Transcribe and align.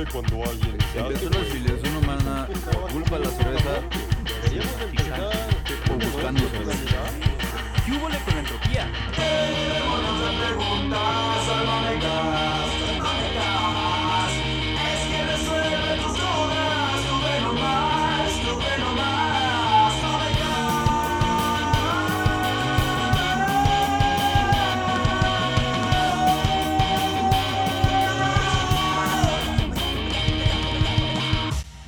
sucede 0.00 0.12
cuando 0.12 0.50
alguien 0.50 0.78
Empezó 0.94 1.30
la 1.30 1.44
civilización 1.44 1.96
humana 1.96 2.48
por 2.72 2.90
culpa 2.90 3.18
de 3.18 3.24
la 3.24 3.30
cerveza 3.30 3.80
o 5.90 5.94
buscando 5.94 6.48
cerveza. 6.48 7.02
¿Qué 7.84 7.92
hubo 7.92 8.00
con 8.02 8.10
la 8.10 8.40
entropía? 8.40 8.90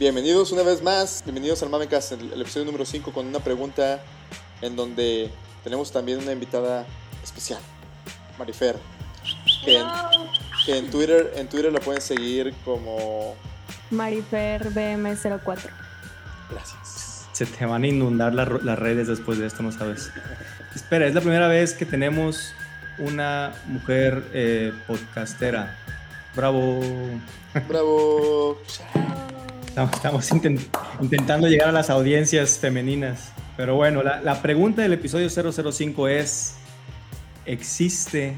Bienvenidos 0.03 0.51
una 0.51 0.65
vez 0.65 0.83
más, 0.83 1.23
bienvenidos 1.25 1.63
al 1.63 1.69
Mamecast, 1.71 2.11
el, 2.11 2.33
el 2.33 2.41
episodio 2.41 2.67
número 2.67 2.85
5 2.85 3.13
con 3.13 3.25
una 3.25 3.39
pregunta 3.39 4.03
en 4.61 4.75
donde 4.75 5.31
tenemos 5.63 5.93
también 5.93 6.19
una 6.19 6.33
invitada 6.33 6.85
especial, 7.23 7.61
Marifer, 8.37 8.75
que 9.65 9.79
en, 9.79 9.87
que 10.67 10.77
en 10.79 10.91
Twitter, 10.91 11.33
en 11.37 11.47
Twitter 11.49 11.73
la 11.73 11.79
pueden 11.79 12.03
seguir 12.03 12.53
como... 12.65 13.37
Marifer 13.93 14.71
BM04. 14.73 15.71
Gracias. 16.51 17.29
Se 17.31 17.47
te 17.47 17.65
van 17.65 17.85
a 17.85 17.87
inundar 17.87 18.35
la- 18.35 18.59
las 18.61 18.79
redes 18.81 19.07
después 19.07 19.39
de 19.39 19.47
esto, 19.47 19.63
no 19.63 19.71
sabes. 19.71 20.11
Espera, 20.75 21.07
es 21.07 21.15
la 21.15 21.21
primera 21.21 21.47
vez 21.47 21.75
que 21.75 21.87
tenemos 21.87 22.53
una 22.99 23.53
mujer 23.67 24.25
eh, 24.33 24.73
podcastera. 24.89 25.79
Bravo. 26.35 26.81
Bravo. 27.69 28.59
Estamos, 29.73 29.93
estamos 29.95 30.31
inten- 30.33 30.67
intentando 31.01 31.49
llegar 31.49 31.69
a 31.69 31.73
las 31.73 31.89
audiencias 31.89 32.59
femeninas. 32.59 33.33
Pero 33.57 33.75
bueno, 33.75 34.03
la, 34.03 34.21
la 34.21 34.43
pregunta 34.43 34.83
del 34.83 34.93
episodio 34.93 35.31
005 35.31 36.09
es, 36.09 36.57
¿existe 37.47 38.35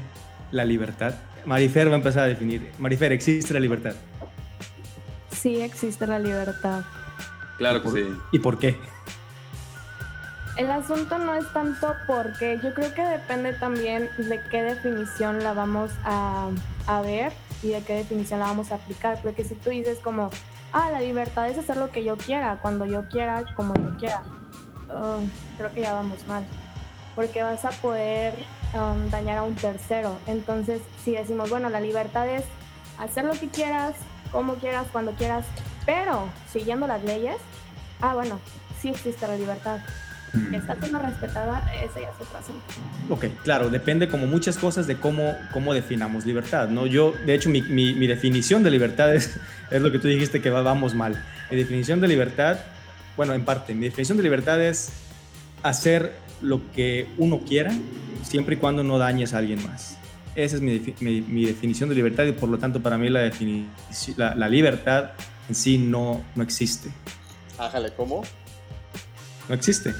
la 0.51 0.63
libertad? 0.63 1.13
Marifer 1.45 1.89
va 1.89 1.93
a 1.93 1.97
empezar 1.97 2.23
a 2.23 2.27
definir. 2.27 2.71
Marifer, 2.79 3.11
¿existe 3.11 3.53
la 3.53 3.59
libertad? 3.59 3.95
Sí 5.29 5.59
existe 5.61 6.07
la 6.07 6.19
libertad. 6.19 6.83
Claro 7.57 7.83
que 7.83 7.89
sí. 7.89 8.07
¿Y 8.31 8.39
por 8.39 8.57
qué? 8.57 8.77
El 10.55 10.71
asunto 10.71 11.17
no 11.17 11.35
es 11.35 11.51
tanto 11.51 11.93
porque 12.07 12.57
yo 12.63 12.73
creo 12.73 12.93
que 12.93 13.01
depende 13.01 13.51
también 13.53 14.09
de 14.17 14.39
qué 14.49 14.63
definición 14.63 15.43
la 15.43 15.51
vamos 15.51 15.91
a, 16.05 16.47
a 16.87 17.01
ver 17.01 17.33
y 17.61 17.67
de 17.69 17.81
qué 17.83 17.95
definición 17.95 18.39
la 18.39 18.45
vamos 18.45 18.71
a 18.71 18.75
aplicar. 18.75 19.19
Porque 19.21 19.43
si 19.43 19.55
tú 19.55 19.69
dices 19.71 19.97
como, 20.01 20.29
ah, 20.75 20.91
la 20.91 20.99
libertad 20.99 21.49
es 21.49 21.57
hacer 21.57 21.77
lo 21.77 21.89
que 21.89 22.03
yo 22.03 22.17
quiera, 22.17 22.59
cuando 22.61 22.85
yo 22.85 23.07
quiera, 23.07 23.45
como 23.55 23.73
yo 23.75 23.97
quiera, 23.97 24.23
oh, 24.93 25.19
creo 25.57 25.73
que 25.73 25.81
ya 25.81 25.93
vamos 25.93 26.27
mal. 26.27 26.45
Porque 27.15 27.41
vas 27.41 27.63
a 27.63 27.69
poder 27.69 28.33
um, 28.73 29.09
dañar 29.09 29.37
a 29.37 29.43
un 29.43 29.55
tercero. 29.55 30.17
Entonces, 30.27 30.81
si 31.03 31.13
decimos, 31.13 31.49
bueno, 31.49 31.69
la 31.69 31.79
libertad 31.79 32.27
es 32.27 32.43
hacer 32.99 33.23
lo 33.23 33.31
que 33.33 33.47
quieras, 33.47 33.95
como 34.33 34.55
quieras, 34.55 34.87
cuando 34.91 35.13
quieras, 35.13 35.45
pero 35.85 36.27
siguiendo 36.51 36.87
las 36.87 37.01
leyes, 37.05 37.37
ah, 38.01 38.13
bueno, 38.13 38.37
sí 38.81 38.89
existe 38.89 39.25
la 39.27 39.37
libertad. 39.37 39.79
Está 40.53 40.75
siendo 40.75 40.99
respetada, 40.99 41.71
ese 41.75 42.01
ya 42.01 42.09
es 42.09 42.15
otro 42.19 42.37
asunto. 42.37 42.61
Ok, 43.09 43.25
claro, 43.43 43.69
depende 43.69 44.07
como 44.09 44.27
muchas 44.27 44.57
cosas 44.57 44.85
de 44.85 44.97
cómo, 44.97 45.33
cómo 45.53 45.73
definamos 45.73 46.25
libertad, 46.25 46.67
¿no? 46.67 46.87
Yo, 46.87 47.13
de 47.25 47.33
hecho, 47.35 47.49
mi, 47.49 47.61
mi- 47.61 47.93
mi 47.93 48.05
definición 48.07 48.61
de 48.63 48.71
libertad 48.71 49.15
es, 49.15 49.37
es 49.71 49.81
lo 49.81 49.91
que 49.91 49.99
tú 49.99 50.07
dijiste 50.09 50.41
que 50.41 50.49
va- 50.49 50.61
vamos 50.61 50.93
mal. 50.93 51.23
Mi 51.49 51.55
definición 51.57 52.01
de 52.01 52.07
libertad, 52.09 52.57
bueno, 53.15 53.33
en 53.33 53.45
parte, 53.45 53.73
mi 53.73 53.85
definición 53.85 54.17
de 54.17 54.23
libertad 54.23 54.61
es 54.61 54.89
hacer 55.63 56.13
lo 56.41 56.69
que 56.73 57.07
uno 57.17 57.39
quiera, 57.47 57.71
siempre 58.23 58.55
y 58.55 58.57
cuando 58.57 58.83
no 58.83 58.97
dañes 58.97 59.33
a 59.33 59.37
alguien 59.37 59.63
más. 59.65 59.97
Esa 60.35 60.57
es 60.57 60.61
mi, 60.61 60.81
mi- 60.99 61.21
mi 61.21 61.45
definición 61.45 61.87
de 61.87 61.95
libertad 61.95 62.25
y 62.25 62.33
por 62.33 62.49
lo 62.49 62.57
tanto 62.57 62.81
para 62.81 62.97
mí 62.97 63.07
la, 63.09 63.31
la, 64.17 64.35
la 64.35 64.49
libertad 64.49 65.11
en 65.47 65.55
sí 65.55 65.77
no, 65.77 66.23
no 66.35 66.43
existe. 66.43 66.89
Ájale, 67.57 67.93
¿cómo? 67.95 68.21
No 69.47 69.55
existe. 69.55 69.93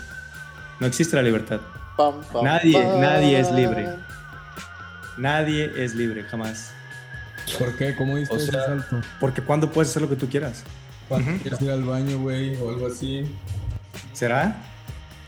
No 0.80 0.88
existe 0.88 1.16
la 1.16 1.22
libertad. 1.22 1.60
Pam, 1.98 2.16
pam, 2.34 2.44
Nadie- 2.44 2.74
pam. 2.74 3.00
nadie 3.02 3.40
es 3.40 3.52
libre. 3.52 3.88
Nadie 5.18 5.72
es 5.78 5.96
libre, 5.96 6.24
jamás. 6.24 6.72
¿Por 7.58 7.76
qué? 7.78 7.96
¿Cómo 7.96 8.18
diste 8.18 8.34
O 8.36 8.38
ese 8.38 8.52
sea- 8.52 8.66
salto? 8.66 9.02
Porque 9.20 9.42
cuando 9.42 9.72
puedes 9.72 9.90
hacer 9.92 10.02
lo 10.02 10.10
que 10.10 10.16
tú 10.16 10.28
quieras. 10.28 10.64
¿Cuándo 11.08 11.32
Ujú. 11.32 11.40
quieres 11.42 11.62
ir 11.62 11.72
al 11.72 11.84
baño, 11.84 12.20
güey? 12.20 12.56
O 12.58 12.70
algo 12.70 12.88
así. 12.88 13.24
¿Será? 14.14 14.56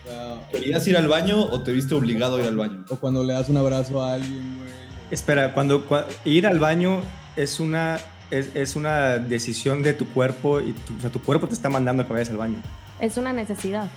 Sea, 0.06 0.36
¿Querías 0.52 0.86
ir 0.88 0.98
al 0.98 1.08
baño 1.08 1.40
o 1.42 1.62
te 1.62 1.72
viste 1.72 1.94
obligado 1.94 2.38
a 2.38 2.40
ir 2.42 2.48
al 2.48 2.56
baño? 2.58 2.86
o 2.90 2.96
cuando 2.98 3.24
le 3.24 3.34
das 3.34 3.50
un 3.50 3.58
abrazo 3.58 4.04
a 4.04 4.14
alguien, 4.14 4.58
güey. 4.58 4.70
Espera, 5.12 5.54
cuando, 5.54 5.88
cua- 5.88 6.06
ir 6.26 6.48
al 6.48 6.60
baño 6.60 7.02
es 7.36 7.60
una, 7.60 8.00
es, 8.32 8.50
es 8.56 8.76
una 8.76 9.18
decisión 9.20 9.84
de 9.84 9.94
tu 9.94 10.08
cuerpo 10.10 10.60
y 10.60 10.74
tu, 10.74 10.98
o 10.98 11.02
sea, 11.02 11.10
tu 11.10 11.22
cuerpo 11.22 11.48
te 11.48 11.54
está 11.54 11.70
mandando 11.70 12.04
a 12.04 12.08
que 12.08 12.14
vayas 12.14 12.30
al 12.30 12.38
baño. 12.38 12.58
Es 13.00 13.16
una 13.18 13.32
necesidad. 13.32 13.88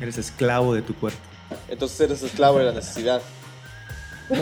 Eres 0.00 0.18
esclavo 0.18 0.74
de 0.74 0.82
tu 0.82 0.94
cuerpo. 0.94 1.18
Entonces 1.68 2.00
eres 2.00 2.22
esclavo 2.22 2.58
de 2.58 2.64
la 2.66 2.72
necesidad. 2.72 3.20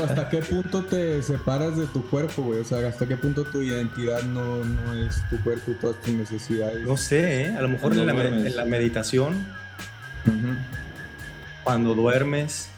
¿Hasta 0.04 0.28
qué 0.28 0.38
punto 0.42 0.84
te 0.84 1.22
separas 1.22 1.76
de 1.76 1.86
tu 1.86 2.06
cuerpo, 2.10 2.42
güey? 2.42 2.60
O 2.60 2.64
sea, 2.64 2.86
¿hasta 2.86 3.06
qué 3.08 3.16
punto 3.16 3.44
tu 3.44 3.62
identidad 3.62 4.22
no, 4.22 4.62
no 4.62 4.92
es 5.06 5.16
tu 5.30 5.42
cuerpo 5.42 5.70
y 5.70 5.74
todas 5.74 5.96
tus 6.02 6.12
necesidades? 6.12 6.86
No 6.86 6.96
sé, 6.98 7.42
¿eh? 7.44 7.56
a 7.56 7.62
lo 7.62 7.68
mejor 7.70 7.92
en 7.94 8.06
la, 8.06 8.62
en 8.62 8.70
meditación, 8.70 9.46
Ujú. 10.26 10.56
cuando 11.64 11.94
duermes, 11.94 12.68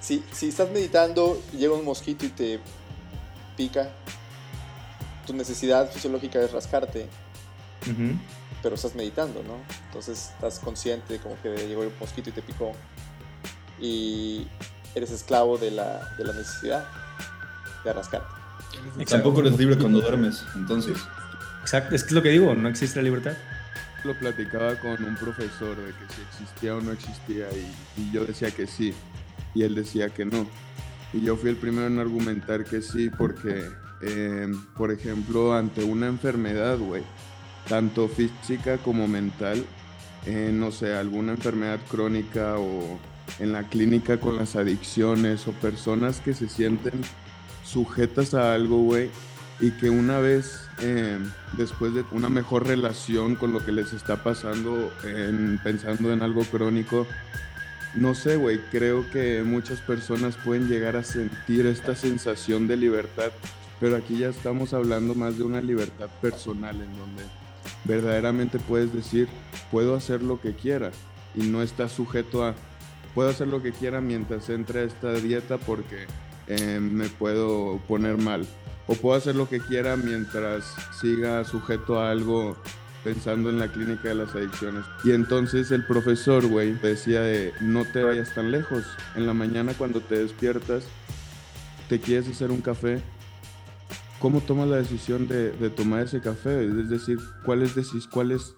Si, 0.00 0.24
si 0.32 0.48
estás 0.48 0.68
meditando 0.70 1.40
y 1.52 1.58
llega 1.58 1.74
un 1.74 1.84
mosquito 1.84 2.26
y 2.26 2.30
te 2.30 2.58
pica, 3.56 3.88
tu 5.24 5.34
necesidad 5.34 5.88
fisiológica 5.92 6.40
es 6.40 6.50
rascarte, 6.52 7.06
ujú, 7.82 8.18
pero 8.62 8.74
estás 8.74 8.94
meditando, 8.94 9.42
¿no? 9.42 9.58
Entonces 9.86 10.30
estás 10.34 10.58
consciente 10.58 11.18
como 11.18 11.40
que 11.42 11.66
llegó 11.66 11.82
el 11.82 11.92
mosquito 12.00 12.30
y 12.30 12.32
te 12.32 12.42
picó. 12.42 12.72
Y 13.80 14.46
eres 14.94 15.10
esclavo 15.10 15.58
de 15.58 15.70
la, 15.70 16.14
de 16.16 16.24
la 16.24 16.32
necesidad 16.32 16.86
de 17.84 17.92
rascarte. 17.92 18.28
Tampoco 19.08 19.40
eres 19.40 19.58
libre 19.58 19.76
cuando 19.76 20.00
duermes, 20.00 20.44
entonces. 20.54 20.96
exacto, 21.62 21.94
es 21.94 22.02
que 22.02 22.08
es 22.08 22.12
lo 22.12 22.22
que 22.22 22.30
digo, 22.30 22.54
no 22.54 22.68
existe 22.68 22.98
la 22.98 23.04
libertad. 23.04 23.36
lo 24.04 24.18
platicaba 24.18 24.78
con 24.78 25.02
un 25.02 25.16
profesor 25.16 25.76
de 25.76 25.92
que 25.92 26.14
si 26.14 26.22
existía 26.22 26.74
o 26.74 26.80
no 26.80 26.92
existía 26.92 27.46
y, 27.52 28.00
y 28.00 28.12
yo 28.12 28.24
decía 28.24 28.50
que 28.50 28.66
sí 28.66 28.94
y 29.56 29.62
él 29.62 29.74
decía 29.74 30.10
que 30.10 30.24
no. 30.24 30.46
Y 31.12 31.22
yo 31.22 31.36
fui 31.36 31.50
el 31.50 31.56
primero 31.56 31.86
en 31.86 31.98
argumentar 31.98 32.64
que 32.64 32.82
sí 32.82 33.10
porque, 33.10 33.70
eh, 34.02 34.52
por 34.76 34.92
ejemplo, 34.92 35.54
ante 35.54 35.82
una 35.82 36.06
enfermedad, 36.08 36.78
güey, 36.78 37.02
tanto 37.68 38.08
física 38.08 38.78
como 38.78 39.08
mental, 39.08 39.64
eh, 40.26 40.50
no 40.52 40.70
sé, 40.72 40.94
alguna 40.94 41.32
enfermedad 41.32 41.78
crónica 41.88 42.58
o 42.58 42.98
en 43.38 43.52
la 43.52 43.64
clínica 43.64 44.18
con 44.18 44.36
las 44.36 44.56
adicciones 44.56 45.46
o 45.48 45.52
personas 45.52 46.20
que 46.20 46.32
se 46.34 46.48
sienten 46.48 46.94
sujetas 47.64 48.34
a 48.34 48.54
algo, 48.54 48.78
güey, 48.82 49.10
y 49.60 49.70
que 49.72 49.90
una 49.90 50.18
vez, 50.18 50.60
eh, 50.80 51.18
después 51.56 51.94
de 51.94 52.04
una 52.12 52.28
mejor 52.28 52.66
relación 52.66 53.34
con 53.36 53.52
lo 53.52 53.64
que 53.64 53.72
les 53.72 53.92
está 53.92 54.22
pasando, 54.22 54.92
en- 55.04 55.58
pensando 55.62 56.12
en 56.12 56.22
algo 56.22 56.42
crónico, 56.44 57.06
no 57.94 58.14
sé, 58.14 58.36
güey, 58.36 58.60
creo 58.70 59.08
que 59.10 59.42
muchas 59.42 59.80
personas 59.80 60.36
pueden 60.36 60.68
llegar 60.68 60.96
a 60.96 61.02
sentir 61.02 61.66
esta 61.66 61.96
sensación 61.96 62.68
de 62.68 62.76
libertad, 62.76 63.30
pero 63.80 63.96
aquí 63.96 64.18
ya 64.18 64.28
estamos 64.28 64.74
hablando 64.74 65.14
más 65.14 65.38
de 65.38 65.44
una 65.44 65.60
libertad 65.62 66.08
personal 66.20 66.74
en 66.76 66.96
donde 66.98 67.22
verdaderamente 67.86 68.58
puedes 68.58 68.92
decir, 68.92 69.28
puedo 69.70 69.94
hacer 69.94 70.22
lo 70.22 70.40
que 70.40 70.54
quiera 70.54 70.90
y 71.34 71.42
no 71.44 71.62
estás 71.62 71.92
sujeto 71.92 72.44
a, 72.44 72.54
puedo 73.14 73.30
hacer 73.30 73.48
lo 73.48 73.62
que 73.62 73.72
quiera 73.72 74.00
mientras 74.00 74.48
entre 74.50 74.84
esta 74.84 75.12
dieta 75.14 75.58
porque 75.58 76.06
eh, 76.48 76.80
me 76.80 77.08
puedo 77.08 77.78
poner 77.88 78.16
mal. 78.18 78.46
O 78.88 78.94
puedo 78.94 79.16
hacer 79.16 79.34
lo 79.34 79.48
que 79.48 79.60
quiera 79.60 79.96
mientras 79.96 80.64
siga 81.00 81.44
sujeto 81.44 82.00
a 82.00 82.10
algo 82.10 82.56
pensando 83.02 83.50
en 83.50 83.58
la 83.58 83.68
clínica 83.68 84.08
de 84.08 84.16
las 84.16 84.34
adicciones. 84.34 84.84
Y 85.04 85.12
entonces 85.12 85.70
el 85.70 85.84
profesor, 85.84 86.46
güey, 86.46 86.72
decía 86.72 87.20
de 87.20 87.52
no 87.60 87.84
te 87.84 88.02
vayas 88.02 88.34
tan 88.34 88.50
lejos. 88.50 88.84
En 89.14 89.26
la 89.26 89.34
mañana 89.34 89.74
cuando 89.78 90.00
te 90.00 90.18
despiertas, 90.18 90.84
te 91.88 92.00
quieres 92.00 92.28
hacer 92.28 92.50
un 92.50 92.60
café. 92.60 93.00
¿Cómo 94.18 94.40
tomas 94.40 94.68
la 94.68 94.76
decisión 94.76 95.28
de, 95.28 95.50
tomar 95.70 96.02
ese 96.02 96.20
café? 96.20 96.64
Es 96.64 96.88
decir, 96.88 97.18
¿cuáles, 97.44 97.76
decis- 97.76 98.08
¿cuáles 98.08 98.54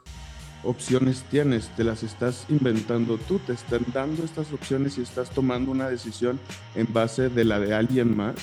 opciones 0.63 1.25
tienes? 1.31 1.69
Te 1.77 1.85
las 1.85 2.03
estás 2.03 2.45
inventando 2.49 3.19
tú, 3.19 3.39
te 3.41 3.53
están 3.55 3.85
dando 3.93 4.25
estas 4.25 4.53
opciones 4.53 4.99
y 4.99 5.03
estás 5.03 5.31
tomando 5.31 5.71
una 5.73 5.89
decisión 5.89 6.39
en 6.75 6.93
base 6.93 7.29
de 7.29 7.45
la 7.45 7.59
de 7.59 7.75
alguien 7.75 8.17
más. 8.17 8.35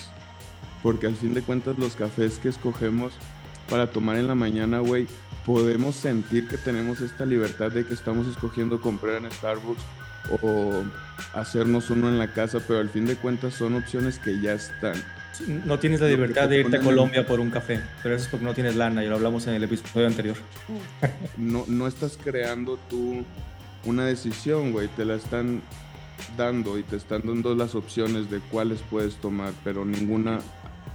Porque 0.83 1.07
al 1.07 1.15
fin 1.15 1.33
de 1.33 1.41
cuentas 1.41 1.79
los 1.79 1.95
cafés 1.95 2.37
que 2.37 2.49
escogemos 2.49 3.13
para 3.69 3.89
tomar 3.89 4.17
en 4.17 4.27
la 4.27 4.35
mañana, 4.35 4.79
güey, 4.79 5.07
podemos 5.45 5.95
sentir 5.95 6.47
que 6.47 6.57
tenemos 6.57 7.01
esta 7.01 7.25
libertad 7.25 7.71
de 7.71 7.85
que 7.85 7.93
estamos 7.93 8.27
escogiendo 8.27 8.81
comprar 8.81 9.23
en 9.23 9.31
Starbucks 9.31 9.81
o 10.43 10.83
hacernos 11.33 11.89
uno 11.89 12.09
en 12.09 12.19
la 12.19 12.33
casa, 12.33 12.59
pero 12.67 12.79
al 12.79 12.89
fin 12.89 13.05
de 13.05 13.15
cuentas 13.15 13.53
son 13.55 13.75
opciones 13.75 14.19
que 14.19 14.39
ya 14.41 14.53
están. 14.53 14.95
No 15.65 15.79
tienes 15.79 16.01
la 16.01 16.07
libertad 16.07 16.49
de 16.49 16.59
irte 16.59 16.77
a 16.77 16.81
Colombia 16.81 17.25
por 17.25 17.39
un 17.39 17.49
café, 17.49 17.81
pero 18.01 18.15
eso 18.15 18.25
es 18.25 18.29
porque 18.29 18.45
no 18.45 18.53
tienes 18.53 18.75
lana, 18.75 19.03
y 19.03 19.07
lo 19.07 19.15
hablamos 19.15 19.47
en 19.47 19.55
el 19.55 19.63
episodio 19.63 20.07
anterior. 20.07 20.37
No, 21.37 21.65
no 21.67 21.87
estás 21.87 22.17
creando 22.21 22.79
tú 22.89 23.23
una 23.85 24.05
decisión, 24.05 24.71
güey, 24.71 24.87
te 24.89 25.05
la 25.05 25.15
están 25.15 25.61
dando 26.37 26.77
y 26.79 26.83
te 26.83 26.95
están 26.95 27.21
dando 27.25 27.55
las 27.55 27.75
opciones 27.75 28.29
de 28.29 28.39
cuáles 28.39 28.79
puedes 28.89 29.15
tomar, 29.15 29.53
pero 29.63 29.85
ninguna 29.85 30.39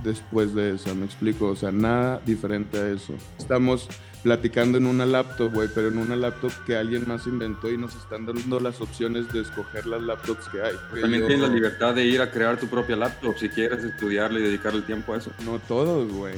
después 0.03 0.55
de 0.55 0.75
esa, 0.75 0.95
me 0.95 1.05
explico, 1.05 1.47
o 1.49 1.57
sea, 1.57 1.73
nada 1.73 2.21
diferente 2.25 2.79
a 2.79 2.89
eso. 2.89 3.15
Estamos 3.39 3.89
platicando 4.23 4.79
en 4.79 4.87
una 4.87 5.07
laptop, 5.07 5.53
güey, 5.53 5.69
pero 5.75 5.89
en 5.89 5.99
una 5.99 6.15
laptop 6.17 6.53
que 6.67 6.77
alguien 6.77 7.05
más 7.09 7.27
inventó 7.27 7.71
y 7.71 7.79
nos 7.79 7.95
están 7.97 8.27
dando 8.27 8.61
las 8.61 8.81
opciones 8.81 9.33
de 9.33 9.41
escoger 9.41 9.87
las 9.87 10.03
laptops 10.03 10.49
que 10.49 10.61
hay. 10.61 10.75
También 11.01 11.23
Yo- 11.23 11.27
tienes 11.29 11.49
la 11.49 11.55
libertad 11.55 11.95
de 11.95 12.05
ir 12.05 12.21
a 12.21 12.31
crear 12.31 12.59
tu 12.59 12.67
propia 12.67 12.97
laptop 12.97 13.37
si 13.39 13.49
quieres 13.49 13.83
estudiarle 13.83 14.41
y 14.41 14.43
dedicarle 14.43 14.81
el 14.81 14.85
tiempo 14.85 15.15
a 15.15 15.19
eso. 15.19 15.31
No 15.45 15.59
todos, 15.59 16.13
güey. 16.13 16.35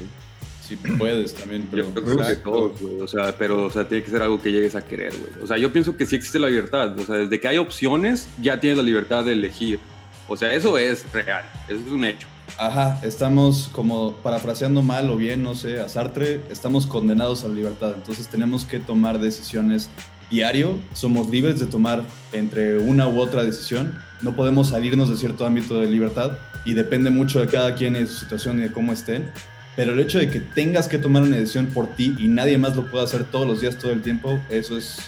Si 0.66 0.76
puedes 0.76 1.34
también, 1.34 1.66
pero 1.70 1.92
Yo 1.92 2.02
creo 2.04 2.18
que 2.26 2.36
todos, 2.36 2.80
güey. 2.80 3.00
O 3.00 3.08
sea, 3.08 3.36
pero 3.36 3.64
o 3.64 3.70
sea, 3.70 3.86
tiene 3.86 4.04
que 4.04 4.10
ser 4.10 4.22
algo 4.22 4.40
que 4.40 4.52
llegues 4.52 4.76
a 4.76 4.82
querer, 4.82 5.12
güey. 5.12 5.42
O 5.42 5.46
sea, 5.46 5.58
yo 5.58 5.72
pienso 5.72 5.96
que 5.96 6.06
sí 6.06 6.14
existe 6.16 6.38
la 6.38 6.48
libertad. 6.48 6.96
O 6.98 7.04
sea, 7.04 7.16
desde 7.16 7.40
que 7.40 7.48
hay 7.48 7.58
opciones, 7.58 8.28
ya 8.40 8.60
tienes 8.60 8.78
la 8.78 8.84
libertad 8.84 9.24
de 9.24 9.32
elegir. 9.32 9.80
O 10.28 10.36
sea, 10.36 10.54
eso 10.54 10.78
es 10.78 11.04
real. 11.12 11.44
Eso 11.68 11.80
es 11.84 11.92
un 11.92 12.04
hecho. 12.04 12.28
Ajá, 12.58 13.00
estamos 13.02 13.70
como 13.72 14.12
parafraseando 14.16 14.82
mal 14.82 15.08
o 15.10 15.16
bien, 15.16 15.42
no 15.42 15.54
sé, 15.54 15.80
a 15.80 15.88
Sartre, 15.88 16.42
estamos 16.50 16.86
condenados 16.86 17.44
a 17.44 17.48
la 17.48 17.54
libertad, 17.54 17.94
entonces 17.96 18.28
tenemos 18.28 18.64
que 18.64 18.78
tomar 18.78 19.18
decisiones 19.18 19.88
diario, 20.30 20.78
somos 20.94 21.28
libres 21.28 21.60
de 21.60 21.66
tomar 21.66 22.02
entre 22.32 22.78
una 22.78 23.08
u 23.08 23.18
otra 23.20 23.42
decisión, 23.42 23.98
no 24.20 24.36
podemos 24.36 24.68
salirnos 24.68 25.08
de 25.08 25.16
cierto 25.16 25.46
ámbito 25.46 25.80
de 25.80 25.90
libertad 25.90 26.32
y 26.64 26.74
depende 26.74 27.10
mucho 27.10 27.40
de 27.40 27.48
cada 27.48 27.74
quien 27.74 27.96
y 27.96 28.00
de 28.00 28.06
su 28.06 28.20
situación 28.20 28.58
y 28.58 28.62
de 28.62 28.72
cómo 28.72 28.92
estén, 28.92 29.30
pero 29.74 29.92
el 29.92 30.00
hecho 30.00 30.18
de 30.18 30.28
que 30.28 30.40
tengas 30.40 30.88
que 30.88 30.98
tomar 30.98 31.22
una 31.22 31.36
decisión 31.36 31.66
por 31.66 31.88
ti 31.96 32.14
y 32.18 32.28
nadie 32.28 32.58
más 32.58 32.76
lo 32.76 32.90
pueda 32.90 33.04
hacer 33.04 33.24
todos 33.24 33.46
los 33.46 33.60
días, 33.62 33.78
todo 33.78 33.92
el 33.92 34.02
tiempo, 34.02 34.38
eso 34.50 34.76
es, 34.76 34.98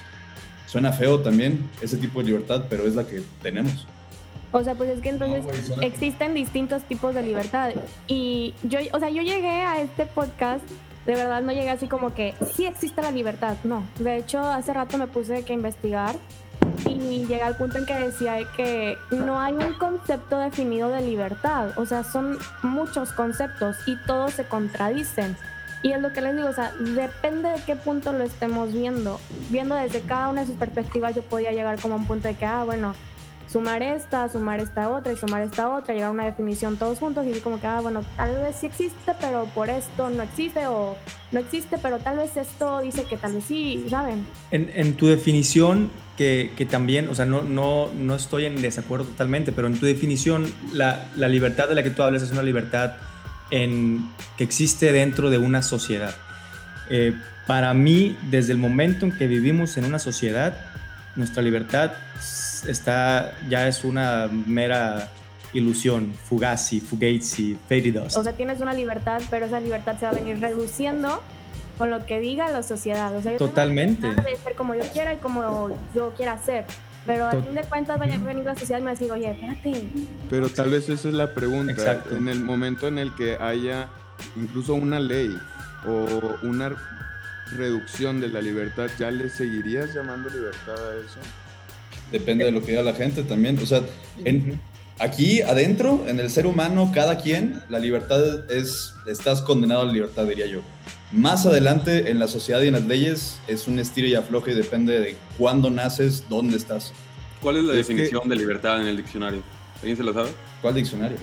suena 0.66 0.92
feo 0.92 1.20
también, 1.20 1.70
ese 1.82 1.98
tipo 1.98 2.20
de 2.20 2.26
libertad, 2.26 2.64
pero 2.70 2.86
es 2.86 2.94
la 2.94 3.06
que 3.06 3.22
tenemos. 3.42 3.86
O 4.54 4.62
sea, 4.62 4.76
pues 4.76 4.88
es 4.88 5.00
que 5.00 5.08
entonces 5.08 5.44
No, 5.68 5.82
existen 5.82 6.32
distintos 6.32 6.84
tipos 6.84 7.12
de 7.12 7.24
libertad. 7.24 7.72
Y 8.06 8.54
yo, 8.62 8.78
o 8.92 9.00
sea, 9.00 9.10
yo 9.10 9.20
llegué 9.20 9.48
a 9.48 9.80
este 9.80 10.06
podcast, 10.06 10.62
de 11.06 11.14
verdad 11.16 11.42
no 11.42 11.50
llegué 11.50 11.70
así 11.70 11.88
como 11.88 12.14
que 12.14 12.34
sí 12.54 12.64
existe 12.64 13.02
la 13.02 13.10
libertad, 13.10 13.56
no. 13.64 13.82
De 13.98 14.16
hecho, 14.16 14.38
hace 14.38 14.72
rato 14.72 14.96
me 14.96 15.08
puse 15.08 15.42
que 15.42 15.52
investigar 15.52 16.14
y 16.86 17.26
llegué 17.26 17.42
al 17.42 17.56
punto 17.56 17.78
en 17.78 17.86
que 17.86 17.94
decía 17.94 18.38
que 18.56 18.96
no 19.10 19.40
hay 19.40 19.54
un 19.54 19.74
concepto 19.74 20.38
definido 20.38 20.88
de 20.88 21.00
libertad. 21.00 21.76
O 21.76 21.84
sea, 21.84 22.04
son 22.04 22.38
muchos 22.62 23.10
conceptos 23.10 23.76
y 23.86 23.96
todos 24.06 24.34
se 24.34 24.44
contradicen. 24.44 25.36
Y 25.82 25.90
es 25.90 26.00
lo 26.00 26.12
que 26.12 26.20
les 26.20 26.36
digo, 26.36 26.48
o 26.48 26.52
sea, 26.52 26.72
depende 26.78 27.50
de 27.50 27.60
qué 27.66 27.74
punto 27.74 28.12
lo 28.12 28.22
estemos 28.22 28.72
viendo. 28.72 29.18
Viendo 29.50 29.74
desde 29.74 30.00
cada 30.00 30.28
una 30.28 30.42
de 30.42 30.46
sus 30.46 30.56
perspectivas, 30.56 31.16
yo 31.16 31.22
podía 31.22 31.50
llegar 31.50 31.80
como 31.80 31.94
a 31.94 31.96
un 31.98 32.06
punto 32.06 32.28
de 32.28 32.36
que, 32.36 32.46
ah, 32.46 32.62
bueno, 32.62 32.94
sumar 33.50 33.82
esta, 33.82 34.28
sumar 34.28 34.60
esta 34.60 34.88
otra 34.88 35.12
y 35.12 35.16
sumar 35.16 35.42
esta 35.42 35.68
otra, 35.68 35.94
llegar 35.94 36.08
a 36.08 36.12
una 36.12 36.24
definición 36.24 36.76
todos 36.76 36.98
juntos 36.98 37.26
y 37.26 37.38
como 37.40 37.60
que, 37.60 37.66
ah, 37.66 37.80
bueno, 37.80 38.02
tal 38.16 38.34
vez 38.36 38.56
sí 38.56 38.66
existe, 38.66 39.12
pero 39.20 39.46
por 39.54 39.70
esto 39.70 40.10
no 40.10 40.22
existe, 40.22 40.66
o 40.66 40.96
no 41.32 41.40
existe, 41.40 41.78
pero 41.78 41.98
tal 41.98 42.18
vez 42.18 42.36
esto 42.36 42.80
dice 42.80 43.04
que 43.04 43.16
tal 43.16 43.34
vez 43.34 43.44
sí, 43.44 43.86
¿saben? 43.88 44.26
En, 44.50 44.70
en 44.74 44.94
tu 44.94 45.06
definición, 45.06 45.90
que, 46.16 46.52
que 46.56 46.66
también, 46.66 47.08
o 47.08 47.14
sea, 47.14 47.26
no, 47.26 47.42
no, 47.42 47.90
no 47.92 48.14
estoy 48.14 48.44
en 48.44 48.60
desacuerdo 48.62 49.06
totalmente, 49.06 49.52
pero 49.52 49.66
en 49.66 49.78
tu 49.78 49.86
definición, 49.86 50.52
la, 50.72 51.08
la 51.16 51.28
libertad 51.28 51.68
de 51.68 51.74
la 51.74 51.82
que 51.82 51.90
tú 51.90 52.02
hablas 52.02 52.22
es 52.22 52.30
una 52.30 52.42
libertad 52.42 52.94
en, 53.50 54.08
que 54.36 54.44
existe 54.44 54.92
dentro 54.92 55.30
de 55.30 55.38
una 55.38 55.62
sociedad. 55.62 56.14
Eh, 56.88 57.14
para 57.46 57.74
mí, 57.74 58.16
desde 58.30 58.52
el 58.52 58.58
momento 58.58 59.06
en 59.06 59.12
que 59.12 59.26
vivimos 59.26 59.76
en 59.76 59.84
una 59.84 59.98
sociedad, 59.98 60.56
nuestra 61.16 61.42
libertad 61.42 61.92
está, 62.68 63.32
ya 63.48 63.68
es 63.68 63.84
una 63.84 64.28
mera 64.46 65.08
ilusión, 65.52 66.12
fugazi, 66.28 66.80
fugazi, 66.80 67.56
dust. 67.92 68.16
O 68.16 68.24
sea, 68.24 68.32
tienes 68.32 68.60
una 68.60 68.74
libertad, 68.74 69.22
pero 69.30 69.46
esa 69.46 69.60
libertad 69.60 69.96
se 69.98 70.06
va 70.06 70.12
a 70.12 70.14
venir 70.14 70.40
reduciendo 70.40 71.22
con 71.78 71.90
lo 71.90 72.06
que 72.06 72.20
diga 72.20 72.50
la 72.50 72.62
sociedad. 72.62 73.14
O 73.16 73.22
sea, 73.22 73.32
yo 73.32 73.38
tengo 73.38 73.50
Totalmente. 73.50 74.08
libertad 74.08 74.30
de 74.30 74.36
ser 74.36 74.54
como 74.54 74.74
yo 74.74 74.82
quiera 74.92 75.14
y 75.14 75.16
como 75.18 75.76
yo 75.94 76.12
quiera 76.16 76.38
ser. 76.42 76.64
Pero 77.06 77.26
a 77.26 77.32
Tot- 77.32 77.44
fin 77.44 77.54
de 77.54 77.62
cuentas 77.64 78.00
va 78.00 78.04
a 78.04 78.08
venir 78.08 78.44
la 78.44 78.54
sociedad 78.56 78.78
y 78.78 78.82
me 78.82 78.86
va 78.86 78.90
a 78.92 78.94
decir, 78.94 79.12
oye, 79.12 79.30
espérate, 79.30 79.88
Pero 80.30 80.48
tal 80.48 80.70
vez 80.70 80.88
esa 80.88 81.08
es 81.08 81.14
la 81.14 81.34
pregunta. 81.34 81.72
Exacto. 81.72 82.16
En 82.16 82.28
el 82.28 82.40
momento 82.40 82.88
en 82.88 82.98
el 82.98 83.14
que 83.14 83.36
haya 83.36 83.88
incluso 84.36 84.74
una 84.74 84.98
ley 85.00 85.36
o 85.86 86.36
una 86.42 86.72
reducción 87.56 88.20
de 88.20 88.28
la 88.28 88.40
libertad, 88.40 88.86
¿ya 88.98 89.10
le 89.10 89.28
seguirías 89.28 89.92
llamando 89.94 90.30
libertad 90.30 90.74
a 90.74 90.96
eso? 90.96 91.18
Depende 92.12 92.44
de 92.44 92.52
lo 92.52 92.60
que 92.60 92.68
diga 92.72 92.82
la 92.82 92.94
gente 92.94 93.22
también. 93.22 93.58
O 93.58 93.66
sea, 93.66 93.82
en, 94.24 94.60
aquí 94.98 95.42
adentro, 95.42 96.04
en 96.06 96.20
el 96.20 96.30
ser 96.30 96.46
humano, 96.46 96.90
cada 96.94 97.18
quien, 97.18 97.60
la 97.68 97.78
libertad 97.78 98.50
es, 98.50 98.94
estás 99.06 99.42
condenado 99.42 99.82
a 99.82 99.84
la 99.86 99.92
libertad, 99.92 100.24
diría 100.26 100.46
yo. 100.46 100.60
Más 101.12 101.46
adelante, 101.46 102.10
en 102.10 102.18
la 102.18 102.28
sociedad 102.28 102.60
y 102.62 102.68
en 102.68 102.74
las 102.74 102.84
leyes, 102.86 103.38
es 103.48 103.68
un 103.68 103.78
estilo 103.78 104.08
y 104.08 104.14
afloje 104.14 104.50
y 104.52 104.54
depende 104.54 104.98
de 105.00 105.16
cuándo 105.38 105.70
naces, 105.70 106.24
dónde 106.28 106.56
estás. 106.56 106.92
¿Cuál 107.40 107.58
es 107.58 107.64
la 107.64 107.74
Es 107.74 107.86
que- 107.86 107.94
definición 107.94 108.28
de 108.28 108.36
libertad 108.36 108.80
en 108.80 108.86
el 108.88 108.96
diccionario? 108.96 109.42
¿Alguien 109.76 109.96
se 109.96 110.02
lo 110.02 110.12
sabe? 110.12 110.30
¿Cuál 110.62 110.74
diccionario? 110.74 111.18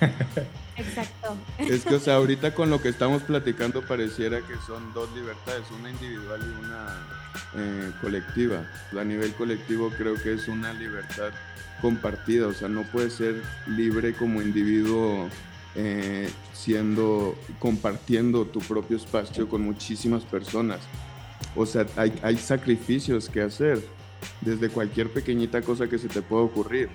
exacto. 0.78 1.36
Es 1.58 1.84
que, 1.84 1.96
o 1.96 2.00
sea, 2.00 2.14
ahorita 2.16 2.54
con 2.54 2.70
lo 2.70 2.80
que 2.80 2.88
estamos 2.88 3.22
platicando 3.22 3.82
pareciera 3.82 4.38
que 4.40 4.54
son 4.66 4.92
dos 4.94 5.08
libertades, 5.14 5.64
una 5.78 5.90
individual 5.90 6.40
y 6.40 6.64
una 6.64 7.06
eh, 7.56 7.92
colectiva. 8.00 8.64
A 8.98 9.04
nivel 9.04 9.32
colectivo 9.34 9.90
creo 9.96 10.14
que 10.14 10.34
es 10.34 10.48
una 10.48 10.72
libertad 10.72 11.30
compartida, 11.80 12.46
o 12.48 12.52
sea, 12.52 12.68
no 12.68 12.82
puedes 12.82 13.14
ser 13.14 13.42
libre 13.66 14.12
como 14.12 14.42
individuo 14.42 15.28
eh, 15.74 16.28
siendo, 16.52 17.36
compartiendo 17.58 18.44
tu 18.46 18.58
propio 18.60 18.96
espacio 18.96 19.48
con 19.48 19.62
muchísimas 19.62 20.24
personas. 20.24 20.80
O 21.54 21.66
sea, 21.66 21.86
hay, 21.96 22.12
hay 22.22 22.36
sacrificios 22.36 23.28
que 23.28 23.42
hacer, 23.42 23.80
desde 24.40 24.68
cualquier 24.68 25.10
pequeñita 25.10 25.62
cosa 25.62 25.88
que 25.88 25.98
se 25.98 26.08
te 26.08 26.22
pueda 26.22 26.42
ocurrir. 26.42 26.88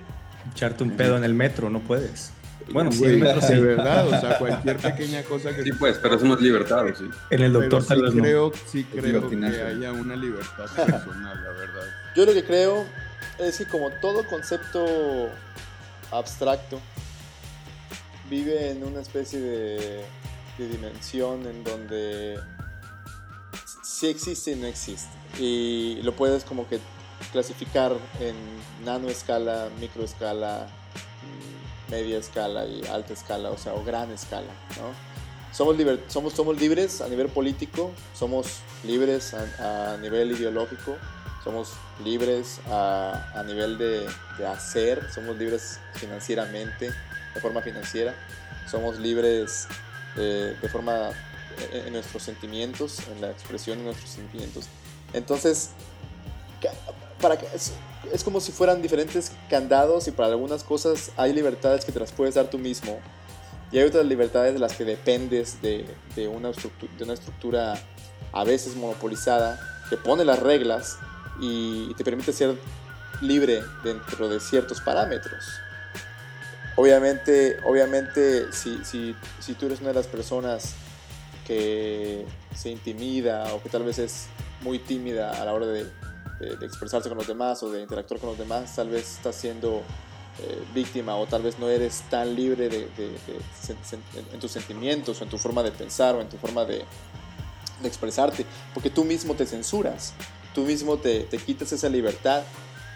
Echarte 0.52 0.84
un 0.84 0.90
pedo 0.90 1.16
en 1.16 1.24
el 1.24 1.34
metro, 1.34 1.70
no 1.70 1.80
puedes. 1.80 2.32
Bueno, 2.70 2.90
sí, 2.90 3.04
de 3.04 3.60
verdad, 3.60 4.08
o 4.08 4.20
sea, 4.20 4.38
cualquier 4.38 4.78
pequeña 4.78 5.22
cosa 5.22 5.54
que 5.54 5.62
Sí, 5.62 5.72
pues, 5.72 5.98
pero 5.98 6.16
eso 6.16 6.24
no 6.24 6.34
es 6.34 6.40
libertad, 6.40 6.86
¿o 6.86 6.94
sí? 6.94 7.04
En 7.30 7.42
el 7.42 7.52
doctor 7.52 7.70
pero 7.70 7.84
tal 7.86 7.96
sí 7.98 8.02
vez 8.02 8.14
no. 8.14 8.22
creo, 8.22 8.52
sí 8.66 8.84
creo 8.84 9.28
que 9.28 9.36
haya 9.36 9.92
una 9.92 10.16
libertad 10.16 10.64
personal, 10.74 11.42
la 11.44 11.50
verdad. 11.50 11.86
Yo 12.16 12.24
lo 12.24 12.32
que 12.32 12.44
creo 12.44 12.84
es 13.38 13.58
que 13.58 13.66
como 13.66 13.90
todo 14.00 14.26
concepto 14.26 15.28
abstracto 16.10 16.80
vive 18.30 18.70
en 18.70 18.84
una 18.84 19.00
especie 19.00 19.40
de, 19.40 20.04
de 20.58 20.68
dimensión 20.68 21.46
en 21.46 21.64
donde 21.64 22.38
sí 23.82 24.08
existe 24.08 24.52
y 24.52 24.56
no 24.56 24.66
existe. 24.66 25.10
Y 25.38 26.00
lo 26.02 26.12
puedes 26.12 26.44
como 26.44 26.68
que 26.68 26.78
clasificar 27.32 27.92
en 28.20 28.34
nano 28.84 29.08
escala, 29.08 29.68
micro 29.80 30.04
escala, 30.04 30.66
media 31.88 32.18
escala 32.18 32.64
y 32.66 32.86
alta 32.86 33.12
escala, 33.12 33.50
o 33.50 33.58
sea, 33.58 33.74
o 33.74 33.84
gran 33.84 34.10
escala, 34.10 34.50
¿no? 34.80 34.92
Somos, 35.52 35.76
liber- 35.76 36.00
somos, 36.08 36.32
somos 36.32 36.58
libres 36.60 37.00
a 37.00 37.08
nivel 37.08 37.28
político, 37.28 37.92
somos 38.14 38.58
libres 38.84 39.34
a, 39.34 39.96
nivel 39.98 40.32
ideológico, 40.32 40.96
somos 41.44 41.70
libres 42.04 42.58
a, 42.70 43.30
a 43.34 43.42
nivel 43.44 43.78
de, 43.78 44.06
de 44.38 44.46
hacer, 44.46 45.08
somos 45.12 45.36
libres 45.36 45.78
financieramente, 45.94 46.90
de 47.34 47.40
forma 47.40 47.60
financiera, 47.62 48.14
somos 48.68 48.98
libres 48.98 49.68
eh, 50.16 50.56
de 50.60 50.68
forma 50.68 51.10
en, 51.72 51.86
en 51.86 51.92
nuestros 51.92 52.22
sentimientos, 52.24 52.98
en 53.14 53.20
la 53.20 53.30
expresión 53.30 53.78
de 53.78 53.84
nuestros 53.84 54.10
sentimientos. 54.10 54.66
Entonces, 55.12 55.70
para 57.20 57.36
que- 57.38 57.46
es, 58.12 58.24
como 58.24 58.40
si 58.40 58.52
fueran 58.52 58.82
diferentes 58.82 59.32
candados 59.48 60.08
y 60.08 60.10
para 60.10 60.28
algunas 60.28 60.64
cosas 60.64 61.10
hay 61.16 61.32
libertades 61.32 61.84
que 61.84 61.92
te 61.92 62.00
las 62.00 62.12
puedes 62.12 62.34
dar 62.34 62.50
tú 62.50 62.58
mismo 62.58 62.98
y 63.72 63.78
hay 63.78 63.84
otras 63.84 64.06
libertades 64.06 64.54
de 64.54 64.60
las 64.60 64.74
que 64.74 64.84
dependes 64.84 65.60
de, 65.62 65.84
de 66.14 66.28
una, 66.28 66.50
de 66.50 67.04
una 67.04 67.14
estructura 67.14 67.74
a 68.32 68.44
veces 68.44 68.76
monopolizada 68.76 69.58
que 69.90 69.96
pone 69.96 70.24
las 70.24 70.38
reglas 70.38 70.98
y, 71.40 71.88
y 71.90 71.94
te 71.94 72.04
permite 72.04 72.32
ser 72.32 72.56
libre 73.20 73.62
dentro 73.82 74.28
de 74.28 74.40
ciertos 74.40 74.80
parámetros. 74.80 75.44
Obviamente, 76.76 77.58
obviamente 77.64 78.52
si, 78.52 78.84
si, 78.84 79.14
si 79.40 79.54
tú 79.54 79.66
eres 79.66 79.80
una 79.80 79.90
de 79.90 79.94
las 79.94 80.06
personas 80.06 80.74
que 81.46 82.24
se 82.54 82.70
intimida 82.70 83.52
o 83.54 83.62
que 83.62 83.68
tal 83.68 83.84
vez 83.84 83.98
es 83.98 84.26
muy 84.62 84.78
tímida 84.78 85.40
a 85.40 85.44
la 85.44 85.52
hora 85.52 85.66
de, 85.66 85.86
de- 86.40 86.56
de 86.56 86.66
expresarse 86.66 87.08
con 87.08 87.18
los 87.18 87.26
demás 87.26 87.62
o 87.62 87.70
de 87.70 87.80
interactuar 87.82 88.20
con 88.20 88.30
los 88.30 88.38
demás, 88.38 88.74
tal 88.74 88.88
vez 88.90 89.12
está 89.16 89.32
siendo 89.32 89.82
eh, 90.40 90.62
víctima 90.74 91.14
o 91.16 91.26
tal 91.26 91.42
vez 91.42 91.58
no 91.60 91.68
eres 91.68 92.02
tan 92.10 92.34
libre 92.34 92.68
de, 92.68 92.88
de- 92.96 93.16
en, 93.68 94.26
en 94.32 94.40
tus 94.40 94.50
sentimientos 94.50 95.20
o 95.20 95.24
en 95.24 95.30
tu 95.30 95.38
forma 95.38 95.62
de 95.62 95.70
pensar 95.70 96.16
o 96.16 96.20
en 96.20 96.28
tu 96.28 96.36
forma 96.38 96.64
de, 96.64 96.84
expresarte, 97.82 98.46
porque 98.72 98.90
tú 98.90 99.04
mismo 99.04 99.34
te 99.34 99.46
censuras, 99.46 100.14
tú 100.54 100.62
mismo 100.62 100.96
te, 100.96 101.20
te 101.24 101.38
quitas 101.38 101.72
esa 101.72 101.88
libertad, 101.88 102.42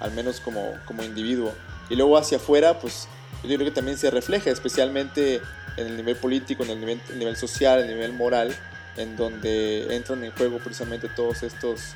al 0.00 0.12
menos 0.12 0.40
como, 0.40 0.72
como 0.86 1.02
individuo. 1.02 1.52
Y 1.90 1.96
luego 1.96 2.16
hacia 2.16 2.38
afuera, 2.38 2.78
pues 2.80 3.06
yo 3.42 3.54
creo 3.56 3.64
que 3.64 3.70
también 3.70 3.98
se 3.98 4.10
refleja, 4.10 4.50
especialmente 4.50 5.40
en 5.76 5.86
el 5.86 5.96
nivel 5.96 6.16
político, 6.16 6.62
en 6.64 6.70
el 6.70 6.80
nivel, 6.80 7.00
el 7.10 7.18
nivel 7.18 7.36
social, 7.36 7.80
el 7.80 7.88
nivel 7.88 8.12
moral, 8.12 8.54
en 8.96 9.16
donde 9.16 9.94
entran 9.94 10.24
en 10.24 10.32
juego 10.32 10.58
precisamente 10.58 11.08
todos 11.08 11.42
estos, 11.42 11.92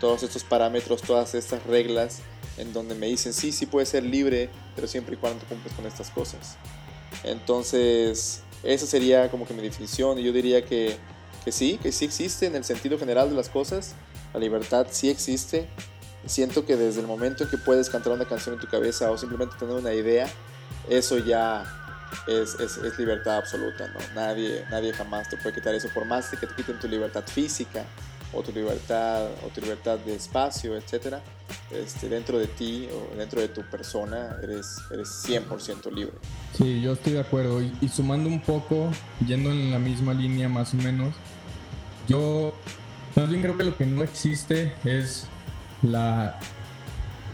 todos 0.00 0.22
estos 0.22 0.44
parámetros, 0.44 1.02
todas 1.02 1.34
estas 1.34 1.64
reglas, 1.64 2.18
en 2.58 2.72
donde 2.72 2.94
me 2.94 3.06
dicen, 3.06 3.32
sí, 3.32 3.52
sí 3.52 3.66
puedes 3.66 3.88
ser 3.90 4.02
libre, 4.04 4.50
pero 4.74 4.86
siempre 4.86 5.14
y 5.14 5.18
cuando 5.18 5.44
cumples 5.46 5.74
con 5.74 5.86
estas 5.86 6.10
cosas. 6.10 6.56
Entonces, 7.24 8.42
esa 8.62 8.86
sería 8.86 9.30
como 9.30 9.46
que 9.46 9.54
mi 9.54 9.62
definición, 9.62 10.18
y 10.18 10.22
yo 10.22 10.32
diría 10.32 10.64
que, 10.64 10.96
que 11.44 11.52
sí, 11.52 11.78
que 11.82 11.92
sí 11.92 12.04
existe 12.04 12.46
en 12.46 12.56
el 12.56 12.64
sentido 12.64 12.98
general 12.98 13.28
de 13.30 13.36
las 13.36 13.48
cosas, 13.48 13.94
la 14.32 14.40
libertad 14.40 14.86
sí 14.90 15.10
existe. 15.10 15.68
Siento 16.26 16.66
que 16.66 16.76
desde 16.76 17.00
el 17.00 17.06
momento 17.06 17.44
en 17.44 17.50
que 17.50 17.58
puedes 17.58 17.88
cantar 17.88 18.12
una 18.12 18.24
canción 18.24 18.54
en 18.56 18.60
tu 18.60 18.66
cabeza 18.68 19.10
o 19.10 19.18
simplemente 19.18 19.54
tener 19.58 19.74
una 19.76 19.92
idea, 19.94 20.28
eso 20.88 21.18
ya 21.18 21.64
es, 22.26 22.54
es- 22.58 22.98
libertad 22.98 23.36
absoluta. 23.36 23.92
Nadie, 24.14 24.64
nadie 24.70 24.92
jamás 24.92 25.28
te 25.28 25.36
puede 25.36 25.54
quitar 25.54 25.74
eso, 25.74 25.88
por 25.94 26.04
más 26.04 26.28
que 26.28 26.36
te 26.36 26.48
quiten 26.54 26.78
tu 26.80 26.88
libertad 26.88 27.24
física 27.26 27.84
o 28.32 28.42
tu 28.42 28.52
libertad, 28.52 29.26
o 29.44 29.48
tu 29.54 29.60
libertad 29.60 29.98
de 29.98 30.14
espacio, 30.14 30.76
etcétera, 30.76 31.22
este, 31.70 32.08
dentro 32.08 32.38
de 32.38 32.46
ti 32.46 32.88
o 32.92 33.16
dentro 33.16 33.40
de 33.40 33.48
tu 33.48 33.62
persona 33.62 34.36
eres, 34.42 34.78
eres 34.92 35.08
100% 35.26 35.90
libre. 35.92 36.14
Sí, 36.56 36.80
yo 36.80 36.92
estoy 36.92 37.14
de 37.14 37.20
acuerdo. 37.20 37.62
Y, 37.62 37.72
y 37.80 37.88
sumando 37.88 38.28
un 38.28 38.40
poco, 38.40 38.90
yendo 39.26 39.50
en 39.50 39.70
la 39.70 39.78
misma 39.78 40.14
línea 40.14 40.48
más 40.48 40.74
o 40.74 40.76
menos, 40.76 41.14
yo 42.08 42.54
más 43.14 43.28
bien 43.28 43.42
creo 43.42 43.56
que 43.56 43.64
lo 43.64 43.76
que 43.76 43.86
no 43.86 44.02
existe 44.02 44.74
es 44.84 45.26
la 45.82 46.38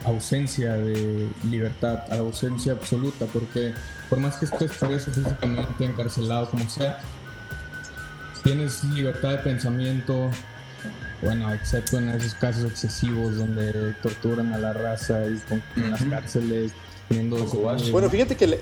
ausencia 0.05 0.75
de 0.75 1.29
libertad, 1.49 2.05
la 2.09 2.19
ausencia 2.19 2.73
absoluta, 2.73 3.27
porque 3.27 3.75
por 4.09 4.19
más 4.19 4.37
que 4.37 4.47
estés 4.47 4.73
preso 4.73 5.11
físicamente, 5.11 5.85
encarcelado, 5.85 6.51
como 6.51 6.69
sea, 6.69 7.01
tienes 8.43 8.83
libertad 8.85 9.31
de 9.31 9.39
pensamiento, 9.39 10.31
bueno, 11.23 11.53
excepto 11.53 11.99
en 11.99 12.09
esos 12.11 12.35
casos 12.35 12.65
excesivos 12.71 13.37
donde 13.37 13.95
torturan 14.03 14.53
a 14.53 14.59
la 14.59 14.73
raza 14.73 15.25
y 15.27 15.39
con, 15.49 15.63
en 15.77 15.91
las 15.91 16.03
cárceles, 16.05 16.73
teniendo... 17.09 17.37
Bueno, 17.93 18.11
fíjate 18.11 18.37
que, 18.37 18.47
le- 18.47 18.61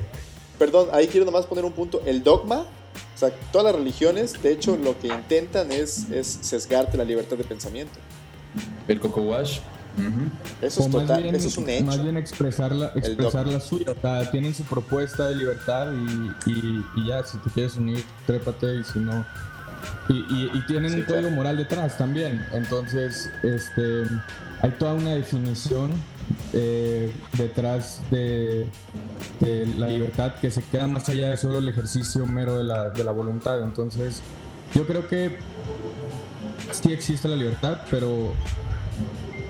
perdón, 0.58 0.88
ahí 0.92 1.06
quiero 1.08 1.24
nomás 1.26 1.46
poner 1.46 1.64
un 1.64 1.72
punto. 1.72 2.02
El 2.04 2.22
dogma, 2.22 2.60
o 2.60 3.18
sea, 3.18 3.30
todas 3.52 3.66
las 3.72 3.74
religiones, 3.76 4.40
de 4.42 4.52
hecho, 4.52 4.76
lo 4.76 4.98
que 4.98 5.08
intentan 5.08 5.72
es, 5.72 6.10
es 6.10 6.26
sesgarte 6.42 6.96
la 6.96 7.04
libertad 7.04 7.36
de 7.36 7.44
pensamiento. 7.44 7.98
El 8.88 9.00
Coco 9.00 9.22
Wash. 9.22 9.58
Eso 10.62 10.82
es 10.84 10.90
total, 10.90 11.22
bien- 11.22 11.34
eso 11.34 11.48
es 11.48 11.56
un 11.58 11.68
hecho. 11.68 11.84
Más 11.84 12.02
bien 12.02 12.16
expresar 12.16 12.72
la, 12.72 12.88
El 12.94 12.98
expresar 12.98 13.46
la 13.46 13.60
suya. 13.60 13.92
O 13.92 14.00
sea, 14.00 14.30
tienen 14.30 14.54
su 14.54 14.62
propuesta 14.64 15.28
de 15.28 15.34
libertad 15.36 15.88
y, 15.92 16.50
y- 16.50 16.84
y 16.96 17.06
ya, 17.08 17.24
si 17.24 17.38
te 17.38 17.50
quieres 17.50 17.76
unir, 17.76 18.04
trépate 18.26 18.76
y 18.76 18.84
si 18.84 18.98
no. 19.00 19.24
Y, 20.08 20.14
y- 20.14 20.50
y 20.54 20.60
tienen 20.66 20.90
Sí, 20.92 20.96
un 20.98 21.02
código 21.04 21.20
claro. 21.22 21.36
moral 21.36 21.56
detrás 21.56 21.96
también. 21.96 22.44
Entonces, 22.52 23.30
este, 23.42 24.02
hay 24.62 24.70
toda 24.78 24.94
una 24.94 25.10
definición 25.14 25.90
eh, 26.52 27.12
detrás 27.36 28.00
de, 28.10 28.66
de 29.40 29.66
la 29.78 29.86
libertad 29.88 30.34
que 30.40 30.50
se 30.50 30.62
queda 30.62 30.86
más 30.86 31.08
allá 31.08 31.30
de 31.30 31.36
solo 31.36 31.58
el 31.58 31.68
ejercicio 31.68 32.26
mero 32.26 32.58
de 32.58 32.64
la, 32.64 32.90
de 32.90 33.04
la 33.04 33.12
voluntad. 33.12 33.62
Entonces, 33.62 34.20
yo 34.74 34.86
creo 34.86 35.06
que 35.08 35.38
sí 36.72 36.92
existe 36.92 37.26
la 37.28 37.36
libertad, 37.36 37.78
pero 37.90 38.32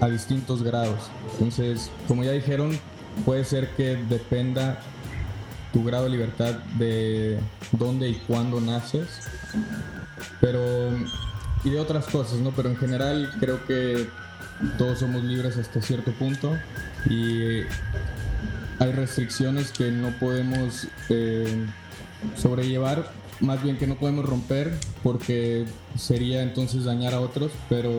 a 0.00 0.08
distintos 0.08 0.62
grados. 0.62 1.10
Entonces, 1.34 1.90
como 2.08 2.25
ya 2.25 2.32
dijeron, 2.32 2.78
puede 3.25 3.44
ser 3.44 3.68
que 3.76 3.96
dependa 4.08 4.80
tu 5.72 5.84
grado 5.84 6.04
de 6.04 6.10
libertad 6.10 6.54
de 6.78 7.38
dónde 7.72 8.08
y 8.08 8.14
cuándo 8.26 8.60
naces, 8.60 9.06
pero 10.40 10.90
y 11.64 11.70
de 11.70 11.80
otras 11.80 12.06
cosas, 12.06 12.38
¿no? 12.38 12.50
Pero 12.52 12.70
en 12.70 12.76
general 12.76 13.30
creo 13.38 13.64
que 13.66 14.08
todos 14.78 14.98
somos 14.98 15.22
libres 15.24 15.56
hasta 15.56 15.80
cierto 15.80 16.12
punto 16.12 16.56
y 17.08 17.62
hay 18.78 18.92
restricciones 18.92 19.72
que 19.72 19.90
no 19.90 20.10
podemos 20.18 20.88
eh, 21.08 21.66
sobrellevar, 22.36 23.10
más 23.40 23.62
bien 23.62 23.78
que 23.78 23.86
no 23.86 23.96
podemos 23.96 24.26
romper 24.26 24.72
porque 25.02 25.66
sería 25.96 26.42
entonces 26.42 26.84
dañar 26.84 27.14
a 27.14 27.20
otros, 27.20 27.52
pero 27.68 27.90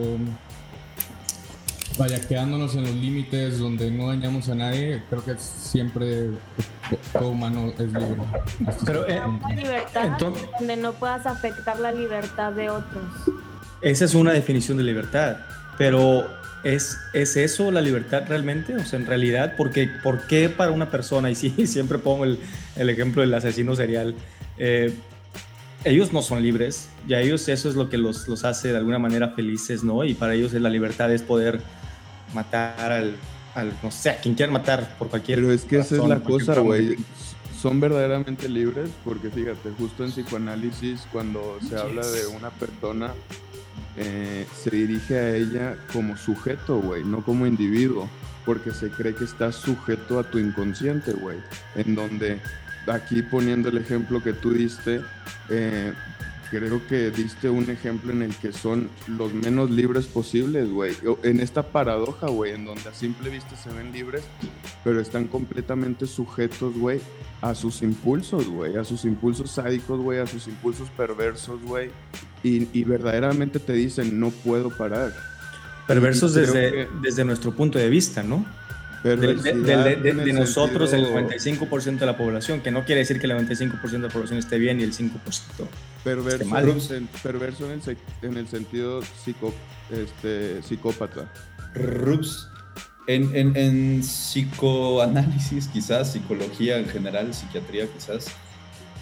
vaya, 1.98 2.20
quedándonos 2.20 2.74
en 2.74 2.82
los 2.82 2.94
límites 2.94 3.58
donde 3.58 3.90
no 3.90 4.08
dañamos 4.08 4.48
a 4.48 4.54
nadie, 4.54 5.02
creo 5.08 5.24
que 5.24 5.34
siempre 5.38 6.30
todo 7.12 7.28
humano 7.30 7.72
es 7.78 7.86
libre. 7.92 8.16
Pero, 8.84 9.08
eh. 9.08 9.20
Una 9.20 9.54
libertad 9.54 10.06
Entonces- 10.06 10.48
donde 10.58 10.76
no 10.76 10.92
puedas 10.92 11.26
afectar 11.26 11.78
la 11.78 11.92
libertad 11.92 12.52
de 12.52 12.70
otros. 12.70 13.02
Esa 13.80 14.04
es 14.04 14.14
una 14.14 14.32
definición 14.32 14.78
de 14.78 14.84
libertad, 14.84 15.38
pero 15.76 16.26
¿es, 16.64 16.96
¿es 17.12 17.36
eso 17.36 17.70
la 17.70 17.80
libertad 17.80 18.22
realmente? 18.28 18.76
O 18.76 18.84
sea, 18.84 18.98
en 18.98 19.06
realidad, 19.06 19.56
¿por 19.56 19.70
qué, 19.70 19.88
por 20.02 20.26
qué 20.26 20.48
para 20.48 20.70
una 20.70 20.90
persona, 20.90 21.30
y 21.30 21.34
sí, 21.34 21.50
siempre 21.66 21.98
pongo 21.98 22.24
el, 22.24 22.38
el 22.76 22.88
ejemplo 22.90 23.22
del 23.22 23.34
asesino 23.34 23.74
serial, 23.74 24.14
eh, 24.58 24.94
ellos 25.84 26.12
no 26.12 26.22
son 26.22 26.40
libres, 26.42 26.88
y 27.08 27.14
a 27.14 27.20
ellos 27.20 27.48
eso 27.48 27.68
es 27.68 27.74
lo 27.74 27.88
que 27.90 27.98
los, 27.98 28.28
los 28.28 28.44
hace 28.44 28.68
de 28.68 28.76
alguna 28.76 29.00
manera 29.00 29.30
felices, 29.30 29.82
¿no? 29.82 30.04
Y 30.04 30.14
para 30.14 30.34
ellos 30.34 30.52
la 30.52 30.70
libertad 30.70 31.12
es 31.12 31.22
poder 31.22 31.60
matar 32.34 32.92
al, 32.92 33.16
al 33.54 33.72
no 33.82 33.90
sé, 33.90 34.10
a 34.10 34.16
quien 34.20 34.34
quieran 34.34 34.52
matar 34.52 34.96
por 34.98 35.08
cualquier 35.08 35.38
Pero 35.38 35.52
es 35.52 35.64
que 35.64 35.78
esa 35.78 35.96
es 35.96 36.04
la 36.04 36.20
cosa, 36.20 36.58
güey. 36.60 36.96
Son 37.60 37.78
verdaderamente 37.78 38.48
libres 38.48 38.90
porque 39.04 39.30
fíjate, 39.30 39.70
justo 39.78 40.04
en 40.04 40.10
psicoanálisis, 40.10 41.06
cuando 41.12 41.58
se 41.68 41.76
habla 41.76 42.04
de 42.04 42.26
una 42.26 42.50
persona, 42.50 43.12
eh, 43.96 44.46
se 44.60 44.70
dirige 44.70 45.18
a 45.18 45.36
ella 45.36 45.76
como 45.92 46.16
sujeto, 46.16 46.80
güey, 46.80 47.04
no 47.04 47.22
como 47.22 47.46
individuo, 47.46 48.08
porque 48.44 48.72
se 48.72 48.90
cree 48.90 49.14
que 49.14 49.24
está 49.24 49.52
sujeto 49.52 50.18
a 50.18 50.24
tu 50.24 50.38
inconsciente, 50.38 51.12
güey. 51.12 51.38
En 51.76 51.94
donde, 51.94 52.40
aquí 52.86 53.22
poniendo 53.22 53.68
el 53.68 53.78
ejemplo 53.78 54.22
que 54.22 54.32
tú 54.32 54.52
diste, 54.52 55.00
eh, 55.50 55.92
creo 56.58 56.86
que 56.86 57.10
diste 57.10 57.48
un 57.48 57.70
ejemplo 57.70 58.12
en 58.12 58.20
el 58.22 58.34
que 58.36 58.52
son 58.52 58.90
los 59.08 59.32
menos 59.32 59.70
libres 59.70 60.04
posibles, 60.06 60.70
güey. 60.70 60.94
En 61.22 61.40
esta 61.40 61.62
paradoja, 61.62 62.26
güey, 62.28 62.52
en 62.52 62.66
donde 62.66 62.86
a 62.90 62.92
simple 62.94 63.30
vista 63.30 63.56
se 63.56 63.70
ven 63.70 63.90
libres, 63.90 64.22
pero 64.84 65.00
están 65.00 65.26
completamente 65.28 66.06
sujetos, 66.06 66.74
güey, 66.76 67.00
a 67.40 67.54
sus 67.54 67.80
impulsos, 67.80 68.46
güey, 68.48 68.76
a 68.76 68.84
sus 68.84 69.06
impulsos 69.06 69.50
sádicos, 69.52 69.98
güey, 70.00 70.18
a 70.20 70.26
sus 70.26 70.46
impulsos 70.46 70.90
perversos, 70.90 71.62
güey. 71.62 71.90
Y, 72.42 72.68
y 72.78 72.84
verdaderamente 72.84 73.58
te 73.58 73.72
dicen, 73.72 74.20
no 74.20 74.30
puedo 74.30 74.68
parar. 74.76 75.14
Perversos 75.86 76.34
desde, 76.34 76.70
que- 76.70 76.88
desde 77.02 77.24
nuestro 77.24 77.52
punto 77.56 77.78
de 77.78 77.88
vista, 77.88 78.22
¿no? 78.22 78.44
De, 79.02 79.16
de- 79.16 79.34
de- 79.34 79.52
de- 79.52 79.96
de- 79.96 80.10
en 80.10 80.20
el 80.20 80.24
de 80.26 80.32
nosotros, 80.32 80.92
el 80.92 81.00
sentido- 81.04 81.66
95% 81.66 81.98
de 82.00 82.06
la 82.06 82.16
población, 82.16 82.60
que 82.60 82.70
no 82.70 82.84
quiere 82.84 83.00
decir 83.00 83.18
que 83.18 83.26
el 83.26 83.32
95% 83.32 83.90
de 83.90 84.08
la 84.08 84.12
población 84.12 84.38
esté 84.38 84.58
bien 84.58 84.78
y 84.80 84.84
el 84.84 84.92
5%. 84.92 85.68
Perverso, 86.04 86.36
Esté 86.38 86.44
mal. 86.44 86.68
en, 86.68 87.06
perverso 87.22 87.72
en, 87.72 87.80
el, 87.84 87.96
en 88.22 88.36
el 88.36 88.48
sentido 88.48 89.00
psico, 89.24 89.52
este, 89.90 90.62
psicópata. 90.62 91.32
Rups. 91.74 92.48
En, 93.08 93.34
en, 93.34 93.56
en 93.56 94.00
psicoanálisis, 94.02 95.66
quizás, 95.68 96.12
psicología 96.12 96.78
en 96.78 96.88
general, 96.88 97.34
psiquiatría, 97.34 97.86
quizás, 97.92 98.26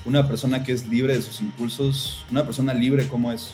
una 0.07 0.26
persona 0.26 0.62
que 0.64 0.73
es 0.73 0.88
libre 0.88 1.14
de 1.14 1.23
sus 1.23 1.40
impulsos, 1.42 2.25
una 2.30 2.45
persona 2.45 2.73
libre, 2.73 3.07
¿cómo 3.09 3.30
es? 3.33 3.50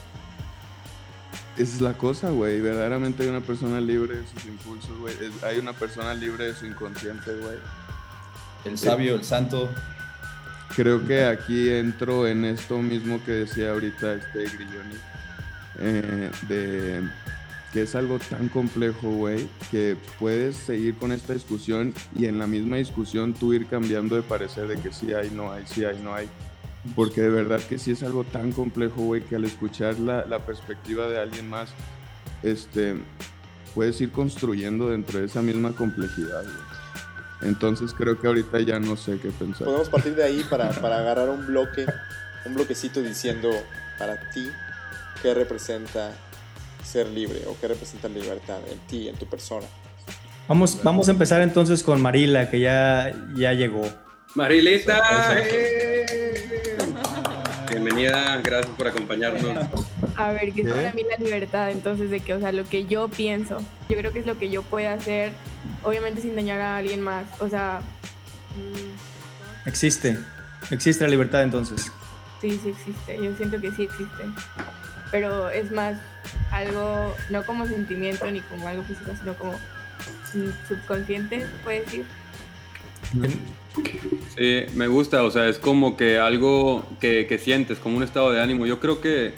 Esa 1.56 1.74
es 1.76 1.80
la 1.80 1.94
cosa, 1.94 2.30
güey. 2.30 2.60
Verdaderamente 2.60 3.22
hay 3.22 3.28
una 3.30 3.40
persona 3.40 3.80
libre 3.80 4.18
de 4.18 4.26
sus 4.28 4.44
impulsos, 4.44 4.96
güey. 4.98 5.14
Hay 5.42 5.58
una 5.58 5.72
persona 5.72 6.12
libre 6.14 6.44
de 6.46 6.54
su 6.54 6.66
inconsciente, 6.66 7.32
güey. 7.34 7.56
El 8.64 8.76
sabio, 8.76 9.14
el 9.14 9.24
santo. 9.24 9.70
Creo 10.74 11.06
que 11.06 11.24
aquí 11.24 11.70
entro 11.70 12.26
en 12.26 12.44
esto 12.44 12.78
mismo 12.78 13.22
que 13.24 13.32
decía 13.32 13.70
ahorita 13.70 14.14
este 14.14 14.44
Grilloni. 14.44 14.96
eh, 15.78 16.30
de 16.48 17.08
que 17.72 17.82
es 17.82 17.94
algo 17.94 18.18
tan 18.18 18.48
complejo, 18.48 19.10
güey, 19.10 19.48
que 19.70 19.96
puedes 20.18 20.56
seguir 20.56 20.94
con 20.96 21.12
esta 21.12 21.34
discusión 21.34 21.92
y 22.14 22.24
en 22.26 22.38
la 22.38 22.46
misma 22.46 22.76
discusión 22.76 23.34
tú 23.34 23.52
ir 23.52 23.66
cambiando 23.66 24.16
de 24.16 24.22
parecer 24.22 24.66
de 24.66 24.78
que 24.78 24.92
sí 24.92 25.12
hay, 25.12 25.30
no 25.30 25.52
hay, 25.52 25.64
sí 25.66 25.84
hay, 25.84 25.98
no 26.02 26.14
hay. 26.14 26.28
Porque 26.94 27.20
de 27.20 27.30
verdad 27.30 27.60
que 27.60 27.78
sí 27.78 27.92
es 27.92 28.02
algo 28.02 28.24
tan 28.24 28.52
complejo, 28.52 29.02
güey, 29.02 29.22
que 29.22 29.36
al 29.36 29.44
escuchar 29.44 29.98
la, 29.98 30.24
la 30.26 30.44
perspectiva 30.44 31.08
de 31.08 31.18
alguien 31.18 31.48
más, 31.48 31.70
este, 32.42 32.96
puedes 33.74 34.00
ir 34.00 34.12
construyendo 34.12 34.90
dentro 34.90 35.18
de 35.18 35.26
esa 35.26 35.42
misma 35.42 35.72
complejidad, 35.72 36.42
güey. 36.42 37.50
Entonces 37.50 37.92
creo 37.92 38.18
que 38.18 38.26
ahorita 38.26 38.60
ya 38.60 38.78
no 38.78 38.96
sé 38.96 39.18
qué 39.18 39.30
pensar. 39.30 39.66
Podemos 39.66 39.88
partir 39.88 40.14
de 40.14 40.24
ahí 40.24 40.44
para, 40.48 40.70
para 40.70 40.98
agarrar 40.98 41.28
un 41.28 41.46
bloque, 41.46 41.84
un 42.46 42.54
bloquecito 42.54 43.02
diciendo 43.02 43.50
para 43.98 44.30
ti 44.30 44.48
qué 45.22 45.34
representa 45.34 46.12
ser 46.82 47.08
libre 47.08 47.42
o 47.46 47.56
qué 47.60 47.68
representa 47.68 48.08
libertad 48.08 48.58
en 48.70 48.78
ti, 48.86 49.08
en 49.08 49.16
tu 49.16 49.26
persona. 49.26 49.66
Vamos, 50.48 50.80
vamos 50.82 51.08
a 51.08 51.10
empezar 51.10 51.42
entonces 51.42 51.82
con 51.82 52.00
Marila, 52.00 52.48
que 52.48 52.60
ya, 52.60 53.12
ya 53.34 53.52
llegó. 53.52 53.82
Marilita, 54.34 55.36
¡eh! 55.40 56.55
Bienvenida, 57.86 58.40
gracias 58.42 58.74
por 58.76 58.88
acompañarnos. 58.88 59.44
A 60.16 60.32
ver, 60.32 60.52
¿qué 60.52 60.62
es 60.62 60.72
para 60.72 60.92
mí 60.92 61.02
la 61.08 61.24
libertad? 61.24 61.70
Entonces, 61.70 62.10
de 62.10 62.20
que, 62.20 62.34
o 62.34 62.40
sea, 62.40 62.50
lo 62.50 62.64
que 62.64 62.86
yo 62.86 63.08
pienso, 63.08 63.58
yo 63.88 63.96
creo 63.96 64.12
que 64.12 64.18
es 64.18 64.26
lo 64.26 64.38
que 64.38 64.50
yo 64.50 64.62
puedo 64.62 64.90
hacer, 64.90 65.32
obviamente 65.84 66.20
sin 66.20 66.34
dañar 66.34 66.60
a 66.60 66.78
alguien 66.78 67.00
más. 67.00 67.26
O 67.40 67.48
sea, 67.48 67.80
mm, 68.56 69.68
Existe. 69.68 70.18
Existe 70.70 71.04
la 71.04 71.10
libertad 71.10 71.42
entonces. 71.42 71.92
sí, 72.40 72.58
sí 72.62 72.70
existe. 72.70 73.18
Yo 73.22 73.36
siento 73.36 73.60
que 73.60 73.70
sí 73.70 73.84
existe. 73.84 74.24
Pero 75.12 75.48
es 75.50 75.70
más 75.70 75.96
algo, 76.50 77.14
no 77.30 77.44
como 77.44 77.66
sentimiento 77.66 78.28
ni 78.30 78.40
como 78.40 78.66
algo 78.66 78.82
físico, 78.82 79.12
sino 79.16 79.34
como 79.34 79.52
mm, 79.52 80.68
subconsciente, 80.68 81.46
puede 81.62 81.80
decir. 81.82 82.04
Sí, 83.12 84.15
me 84.74 84.86
gusta, 84.86 85.22
o 85.22 85.30
sea, 85.30 85.48
es 85.48 85.58
como 85.58 85.96
que 85.96 86.18
algo 86.18 86.84
que, 87.00 87.26
que 87.26 87.38
sientes, 87.38 87.78
como 87.78 87.96
un 87.96 88.02
estado 88.02 88.32
de 88.32 88.40
ánimo. 88.40 88.66
Yo 88.66 88.80
creo 88.80 89.00
que, 89.00 89.32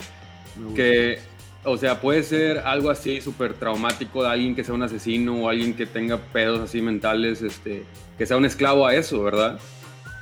que 0.75 1.21
o 1.65 1.77
sea, 1.77 2.01
puede 2.01 2.23
ser 2.23 2.59
algo 2.59 2.91
así 2.91 3.21
súper 3.21 3.55
traumático 3.55 4.23
de 4.23 4.31
alguien 4.31 4.55
que 4.55 4.65
sea 4.65 4.75
un 4.75 4.83
asesino 4.83 5.45
o 5.45 5.49
alguien 5.49 5.75
que 5.75 5.87
tenga 5.87 6.19
pedos 6.19 6.61
así 6.61 6.81
mentales, 6.81 7.43
este, 7.43 7.85
que 8.17 8.27
sea 8.27 8.37
un 8.37 8.45
esclavo 8.45 8.87
a 8.87 8.95
eso, 8.95 9.23
¿verdad? 9.23 9.59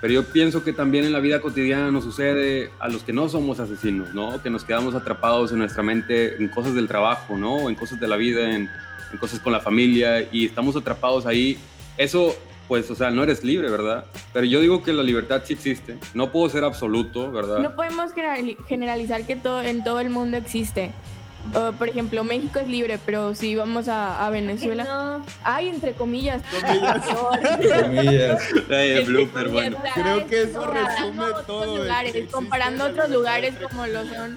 Pero 0.01 0.13
yo 0.13 0.25
pienso 0.33 0.63
que 0.63 0.73
también 0.73 1.05
en 1.05 1.13
la 1.13 1.21
vida 1.21 1.41
cotidiana 1.41 1.91
nos 1.91 2.05
sucede 2.05 2.71
a 2.79 2.89
los 2.89 3.03
que 3.03 3.13
no 3.13 3.29
somos 3.29 3.61
asesinos, 3.61 4.15
¿no? 4.15 4.43
Que 4.43 4.51
nos 4.51 4.65
quedamos 4.65 4.95
atrapados 4.95 5.53
en 5.53 5.59
nuestra 5.59 5.83
mente 5.83 6.37
en 6.37 6.49
cosas 6.49 6.75
del 6.75 6.87
trabajo, 6.87 7.37
¿no? 7.37 7.69
En 7.69 7.75
cosas 7.75 7.99
de 7.99 8.07
la 8.07 8.17
vida, 8.17 8.55
en, 8.55 8.69
en 9.13 9.19
cosas 9.19 9.41
con 9.41 9.53
la 9.53 9.61
familia 9.61 10.29
y 10.31 10.47
estamos 10.47 10.77
atrapados 10.77 11.25
ahí. 11.27 11.59
Eso, 11.97 12.37
pues, 12.69 12.91
o 12.91 12.95
sea, 12.95 13.11
no 13.11 13.23
eres 13.23 13.45
libre, 13.45 13.71
¿verdad? 13.71 14.05
Pero 14.33 14.47
yo 14.47 14.61
digo 14.61 14.83
que 14.83 14.93
la 14.93 15.03
libertad 15.03 15.43
sí 15.45 15.53
existe. 15.55 15.99
No 16.15 16.33
puedo 16.33 16.49
ser 16.49 16.65
absoluto, 16.65 17.31
¿verdad? 17.31 17.59
No 17.59 17.75
podemos 17.77 18.13
generali- 18.15 18.57
generalizar 18.67 19.25
que 19.25 19.37
todo, 19.37 19.63
en 19.63 19.85
todo 19.85 20.01
el 20.01 20.11
mundo 20.11 20.37
existe. 20.37 20.93
Por 21.79 21.89
ejemplo, 21.89 22.25
México 22.25 22.59
es 22.59 22.67
libre, 22.67 22.99
pero 23.07 23.33
si 23.37 23.55
vamos 23.55 23.87
a, 23.87 24.27
a 24.27 24.31
Venezuela. 24.31 24.83
No, 24.83 25.25
Ay, 25.45 25.69
entre 25.69 25.93
comillas. 25.93 26.43
Comillas. 26.51 28.41
Ay, 28.69 28.91
el 28.91 29.05
blooper, 29.05 29.49
bueno. 29.51 29.77
Creo 29.95 30.27
que 30.27 30.43
eso 30.43 30.67
resume 30.67 31.25
todo 31.47 31.77
lugares, 31.79 32.17
existe 32.17 32.33
comparando 32.33 32.87
otros 32.87 33.11
lugares 33.11 33.55
como 33.71 33.87
lo 33.87 34.05
son. 34.07 34.37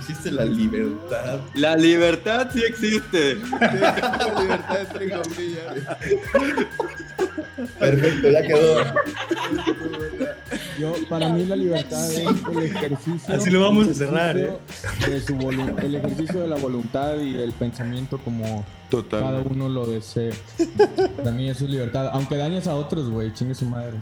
Existe 0.00 0.32
la 0.32 0.44
libertad. 0.44 1.38
La 1.54 1.76
libertad 1.76 2.48
sí 2.52 2.64
existe. 2.66 3.36
La 3.60 4.40
libertad 4.40 4.80
entre 4.80 5.10
comillas. 5.10 5.86
Perfecto, 7.78 8.30
ya 8.30 8.42
quedó. 8.42 8.76
Yo, 10.78 10.94
para 11.08 11.28
mí 11.28 11.44
la 11.44 11.56
libertad 11.56 12.10
es 12.10 12.18
el 12.50 12.58
ejercicio. 12.64 13.34
Así 13.34 13.50
lo 13.50 13.60
vamos 13.60 13.88
a 13.88 13.94
cerrar, 13.94 14.38
¿eh? 14.38 14.50
de 15.06 15.20
su 15.20 15.34
volu- 15.36 15.78
el 15.82 15.94
ejercicio 15.94 16.40
de 16.40 16.48
la 16.48 16.56
voluntad 16.56 17.18
y 17.20 17.32
del 17.32 17.52
pensamiento 17.52 18.18
como 18.18 18.64
cada 19.10 19.40
uno 19.40 19.68
lo 19.68 19.86
desee. 19.86 20.32
Para 21.18 21.32
mí 21.32 21.48
eso 21.50 21.64
es 21.64 21.70
libertad. 21.70 22.10
Aunque 22.12 22.36
dañes 22.36 22.66
a 22.66 22.74
otros, 22.74 23.10
güey, 23.10 23.32
chingue 23.34 23.54
su 23.54 23.66
madre. 23.66 23.94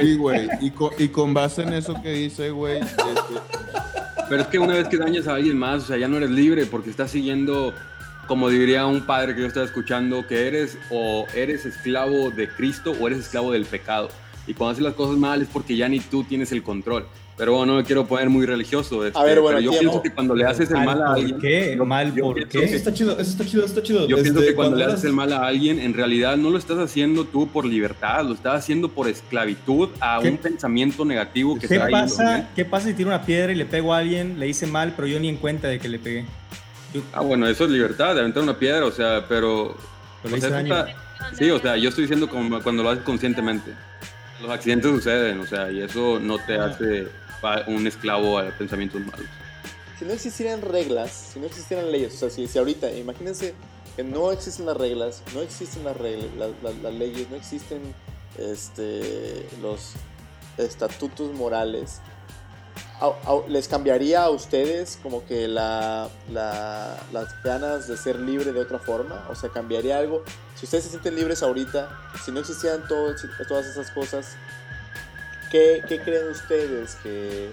Sí, 0.00 0.16
güey. 0.16 0.48
Y 0.60 0.70
con, 0.70 0.90
y 0.98 1.08
con 1.08 1.32
base 1.34 1.62
en 1.62 1.72
eso 1.74 1.94
que 2.02 2.12
dice, 2.12 2.50
güey, 2.50 2.78
este, 2.80 3.02
Pero 4.28 4.42
es 4.42 4.48
que 4.48 4.58
una 4.58 4.74
vez 4.74 4.88
que 4.88 4.96
dañas 4.98 5.26
a 5.26 5.34
alguien 5.34 5.56
más, 5.58 5.84
o 5.84 5.86
sea, 5.86 5.96
ya 5.96 6.08
no 6.08 6.16
eres 6.16 6.30
libre 6.30 6.66
porque 6.66 6.90
estás 6.90 7.10
siguiendo, 7.10 7.72
como 8.26 8.48
diría 8.48 8.86
un 8.86 9.02
padre 9.02 9.34
que 9.34 9.40
yo 9.42 9.46
estaba 9.46 9.66
escuchando, 9.66 10.26
que 10.26 10.46
eres 10.46 10.78
o 10.90 11.26
eres 11.34 11.64
esclavo 11.66 12.30
de 12.30 12.48
Cristo 12.48 12.92
o 13.00 13.06
eres 13.06 13.20
esclavo 13.20 13.52
del 13.52 13.64
pecado. 13.64 14.08
Y 14.46 14.54
cuando 14.54 14.72
haces 14.72 14.84
las 14.84 14.94
cosas 14.94 15.16
mal 15.16 15.40
es 15.42 15.48
porque 15.48 15.76
ya 15.76 15.88
ni 15.88 16.00
tú 16.00 16.22
tienes 16.24 16.52
el 16.52 16.62
control. 16.62 17.06
Pero 17.36 17.54
bueno, 17.56 17.72
no 17.72 17.78
me 17.78 17.84
quiero 17.84 18.06
poner 18.06 18.30
muy 18.30 18.46
religioso. 18.46 19.04
este, 19.04 19.18
A 19.18 19.24
ver, 19.24 19.40
bueno, 19.40 19.56
pero 19.58 19.60
yo 19.64 19.70
tiempo. 19.72 19.90
pienso 19.90 20.02
que 20.02 20.10
cuando 20.12 20.36
le 20.36 20.44
haces 20.44 20.70
el 20.70 20.76
mal 20.84 21.02
a 21.02 21.06
¿Por 21.06 21.16
alguien... 21.16 21.38
qué? 21.40 21.74
yo- 21.76 21.84
¿Mal 21.84 22.14
yo 22.14 22.24
por 22.26 22.46
qué? 22.48 22.62
Eso 22.64 22.76
está 22.76 22.92
chido, 22.94 23.12
eso 23.18 23.22
está 23.22 23.44
chido, 23.44 23.64
eso 23.64 23.74
está 23.74 23.82
chido. 23.82 24.06
Yo 24.06 24.22
pienso 24.22 24.40
que 24.40 24.54
cuando 24.54 24.76
le 24.76 24.84
haces 24.84 25.02
el 25.02 25.12
mal 25.14 25.32
a 25.32 25.44
alguien, 25.44 25.80
en 25.80 25.94
realidad 25.94 26.36
no 26.36 26.50
lo 26.50 26.58
estás 26.58 26.78
haciendo 26.78 27.24
tú 27.24 27.48
por 27.48 27.64
libertad, 27.64 28.24
lo 28.24 28.34
estás 28.34 28.54
haciendo 28.60 28.88
por 28.88 29.08
esclavitud 29.08 29.88
a 30.00 30.20
¿Qué- 30.22 30.28
un 30.28 30.36
pensamiento 30.36 31.04
negativo 31.04 31.54
que 31.58 31.66
¿Qué 31.66 31.74
está 31.74 31.86
ahí, 31.86 31.92
pasa. 31.92 32.48
¿Qué 32.54 32.64
pasa 32.64 32.86
si 32.88 32.94
tiro 32.94 33.08
una 33.08 33.22
piedra 33.22 33.50
y 33.50 33.56
le 33.56 33.64
pego 33.64 33.92
a 33.94 33.98
alguien, 33.98 34.38
le 34.38 34.46
hice 34.46 34.68
mal, 34.68 34.92
pero 34.94 35.08
yo 35.08 35.18
ni 35.18 35.28
en 35.28 35.36
cuenta 35.36 35.66
de 35.66 35.80
que 35.80 35.88
le 35.88 35.98
pegué? 35.98 36.24
Ah, 37.12 37.20
bueno, 37.20 37.46
eso 37.48 37.64
es 37.64 37.70
libertad, 37.70 38.14
de 38.14 38.20
aventar 38.20 38.42
una 38.42 38.58
piedra, 38.58 38.84
o 38.86 38.92
sea, 38.92 39.24
pero... 39.28 39.76
pero 40.22 40.36
o 40.36 40.38
sea, 40.40 40.60
está- 40.60 40.86
Sí, 41.38 41.50
o 41.50 41.58
sea, 41.58 41.76
yo 41.76 41.88
estoy 41.88 42.02
diciendo 42.04 42.28
como 42.28 42.62
cuando 42.62 42.82
lo 42.82 42.90
haces 42.90 43.04
conscientemente. 43.04 43.72
Los 44.42 44.50
accidentes 44.50 44.90
suceden, 44.90 45.40
o 45.40 45.46
sea, 45.46 45.70
y 45.70 45.80
eso 45.80 46.18
no 46.20 46.38
te 46.38 46.56
hace 46.58 47.08
pa- 47.40 47.62
un 47.66 47.86
esclavo 47.86 48.38
a 48.38 48.50
pensamientos 48.50 49.00
malos. 49.00 49.26
Si 49.98 50.04
no 50.04 50.12
existieran 50.12 50.60
reglas, 50.60 51.30
si 51.32 51.38
no 51.40 51.46
existieran 51.46 51.90
leyes, 51.90 52.14
o 52.14 52.18
sea, 52.18 52.30
si, 52.30 52.46
si 52.46 52.58
ahorita, 52.58 52.90
imagínense 52.92 53.54
que 53.96 54.02
no 54.04 54.32
existen 54.32 54.66
las 54.66 54.76
reglas, 54.76 55.22
no 55.34 55.40
existen 55.40 55.84
las 55.84 55.96
reglas, 55.96 56.26
las, 56.36 56.50
las- 56.62 56.82
las 56.82 56.94
leyes, 56.94 57.30
no 57.30 57.36
existen 57.36 57.80
este, 58.38 59.46
los 59.62 59.92
estatutos 60.58 61.32
morales, 61.32 62.00
¿les 63.48 63.68
cambiaría 63.68 64.22
a 64.22 64.30
ustedes 64.30 64.98
como 65.02 65.24
que 65.26 65.48
la, 65.48 66.08
la- 66.32 66.96
las 67.12 67.42
ganas 67.42 67.88
de 67.88 67.96
ser 67.96 68.18
libre 68.20 68.52
de 68.52 68.60
otra 68.60 68.78
forma? 68.78 69.26
O 69.30 69.34
sea, 69.34 69.50
¿cambiaría 69.50 69.98
algo? 69.98 70.22
Si 70.54 70.66
ustedes 70.66 70.84
se 70.84 70.90
sienten 70.90 71.16
libres 71.16 71.42
ahorita, 71.42 71.88
si 72.24 72.30
no 72.32 72.40
existieran 72.40 72.86
todo- 72.88 73.14
todas 73.48 73.66
esas 73.66 73.90
cosas, 73.90 74.36
¿qué, 75.50 75.82
qué 75.88 76.00
creen 76.00 76.28
ustedes 76.30 76.94
que, 77.02 77.50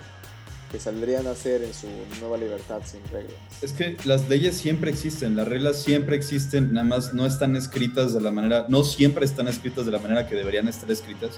que 0.71 0.79
saldrían 0.79 1.27
a 1.27 1.31
hacer 1.31 1.63
en 1.63 1.73
su 1.73 1.87
nueva 2.19 2.37
libertad 2.37 2.81
sin 2.85 3.01
reglas? 3.11 3.35
Es 3.61 3.73
que 3.73 3.97
las 4.05 4.27
leyes 4.29 4.57
siempre 4.57 4.89
existen, 4.91 5.35
las 5.35 5.47
reglas 5.47 5.77
siempre 5.81 6.15
existen, 6.15 6.73
nada 6.73 6.85
más 6.85 7.13
no 7.13 7.25
están 7.25 7.55
escritas 7.55 8.13
de 8.13 8.21
la 8.21 8.31
manera, 8.31 8.65
no 8.69 8.83
siempre 8.83 9.25
están 9.25 9.47
escritas 9.47 9.85
de 9.85 9.91
la 9.91 9.99
manera 9.99 10.27
que 10.27 10.35
deberían 10.35 10.67
estar 10.67 10.89
escritas, 10.89 11.31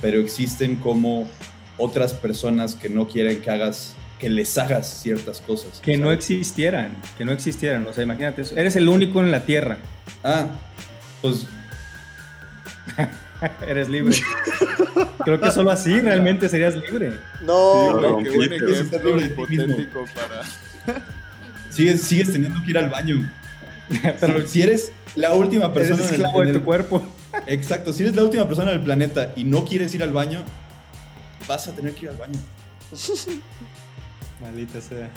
pero 0.00 0.20
existen 0.20 0.76
como 0.76 1.28
otras 1.78 2.12
personas 2.12 2.74
que 2.74 2.88
no 2.88 3.08
quieren 3.08 3.40
que 3.40 3.50
hagas, 3.50 3.94
que 4.18 4.28
les 4.28 4.56
hagas 4.58 5.00
ciertas 5.02 5.40
cosas. 5.40 5.80
Que 5.80 5.96
no 5.96 6.10
existieran, 6.12 6.96
que 7.16 7.24
no 7.24 7.32
existieran. 7.32 7.86
O 7.86 7.92
sea, 7.92 8.04
imagínate 8.04 8.42
eso. 8.42 8.56
Eres 8.56 8.76
el 8.76 8.88
único 8.88 9.20
en 9.20 9.30
la 9.30 9.40
Tierra. 9.44 9.78
Ah, 10.24 10.46
pues 11.22 11.46
Eres 13.68 13.88
libre. 13.88 14.16
Creo 15.24 15.40
que 15.40 15.50
solo 15.52 15.70
así 15.70 16.00
realmente 16.00 16.48
serías 16.48 16.74
libre. 16.74 17.12
No, 17.42 18.18
Sí, 18.18 18.24
qué 18.24 18.30
buen 18.36 18.52
ejemplo 18.52 19.20
hipotético 19.20 20.04
para... 20.14 21.00
sigues, 21.70 22.02
sigues 22.02 22.32
teniendo 22.32 22.60
que 22.64 22.70
ir 22.70 22.78
al 22.78 22.88
baño. 22.90 23.30
Pero 24.20 24.46
si 24.46 24.62
eres 24.62 24.90
la 25.14 25.34
última 25.34 25.72
persona 25.72 25.96
Eres 26.02 26.08
en 26.08 26.14
el- 26.16 26.20
esclavo 26.22 26.42
en 26.42 26.46
de 26.48 26.52
tu 26.54 26.58
el- 26.58 26.64
cuerpo. 26.64 27.06
Exacto, 27.46 27.92
si 27.92 28.02
eres 28.02 28.16
la 28.16 28.24
última 28.24 28.46
persona 28.48 28.70
del 28.72 28.80
planeta 28.80 29.32
y 29.36 29.44
no 29.44 29.64
quieres 29.64 29.94
ir 29.94 30.02
al 30.02 30.12
baño, 30.12 30.42
vas 31.46 31.68
a 31.68 31.72
tener 31.72 31.94
que 31.94 32.06
ir 32.06 32.10
al 32.10 32.16
baño. 32.16 32.38
Maldita 34.40 34.80
sea. 34.80 35.10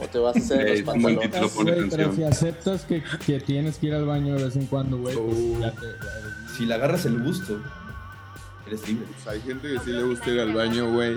o 0.00 0.06
te 0.06 0.18
vas 0.18 0.36
a 0.36 0.38
hacer 0.38 0.60
Eh, 0.68 0.82
los 0.82 0.82
pantalones. 0.82 1.54
Güey, 1.54 1.90
pero 1.90 2.14
si 2.14 2.22
aceptas 2.22 2.82
que, 2.84 3.02
que 3.26 3.40
tienes 3.40 3.76
que 3.78 3.86
ir 3.88 3.94
al 3.94 4.04
baño 4.06 4.36
de 4.36 4.44
vez 4.44 4.56
en 4.56 4.66
cuando, 4.66 4.98
güey, 4.98 5.16
pues 5.16 5.60
ya 5.60 5.70
te... 5.72 5.86
ya- 5.86 6.56
Si 6.56 6.66
le 6.66 6.74
agarras 6.74 7.04
el 7.06 7.18
gusto, 7.22 7.60
eres 8.66 8.86
libre. 8.88 9.06
Pues 9.14 9.26
hay 9.34 9.40
gente 9.42 9.68
que 9.72 9.78
sí 9.80 9.90
le 9.90 10.02
gusta 10.04 10.30
ir 10.30 10.40
al 10.40 10.52
baño, 10.52 10.92
güey. 10.92 11.16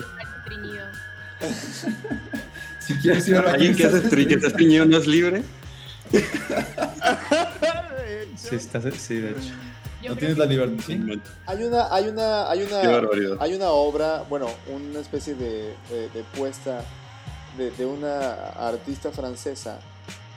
Si 2.80 2.94
quieres 2.96 3.28
ir 3.28 3.36
al 3.36 3.44
baño, 3.44 3.54
¿Alguien 3.56 3.76
que 3.76 3.84
estás 3.84 4.06
hace 4.06 4.10
tri- 4.16 4.28
que 4.28 4.34
está 4.36 4.48
estreñido 4.48 4.86
no 4.86 4.98
es 4.98 5.08
libre? 5.08 5.44
Sí, 8.36 8.56
estás, 8.56 8.84
sí, 8.96 9.16
de 9.16 9.32
hecho. 9.32 9.54
Yo 10.02 10.10
no 10.12 10.16
tienes 10.18 10.38
la 10.38 10.46
libertad. 10.46 10.84
¿sí? 10.86 11.00
Hay 11.46 11.64
una, 11.64 11.94
hay 11.94 12.08
una, 12.08 12.50
hay 12.50 12.60
Qué 12.66 12.74
una, 12.76 12.90
barbaridad. 12.92 13.38
hay 13.40 13.54
una 13.54 13.70
obra, 13.70 14.24
bueno, 14.30 14.48
una 14.74 15.00
especie 15.00 15.36
de, 15.36 15.76
de- 15.90 16.10
de 16.10 16.24
puesta 16.36 16.84
de, 17.58 17.70
de 17.72 17.86
una 17.86 18.34
artista 18.58 19.12
francesa 19.12 19.80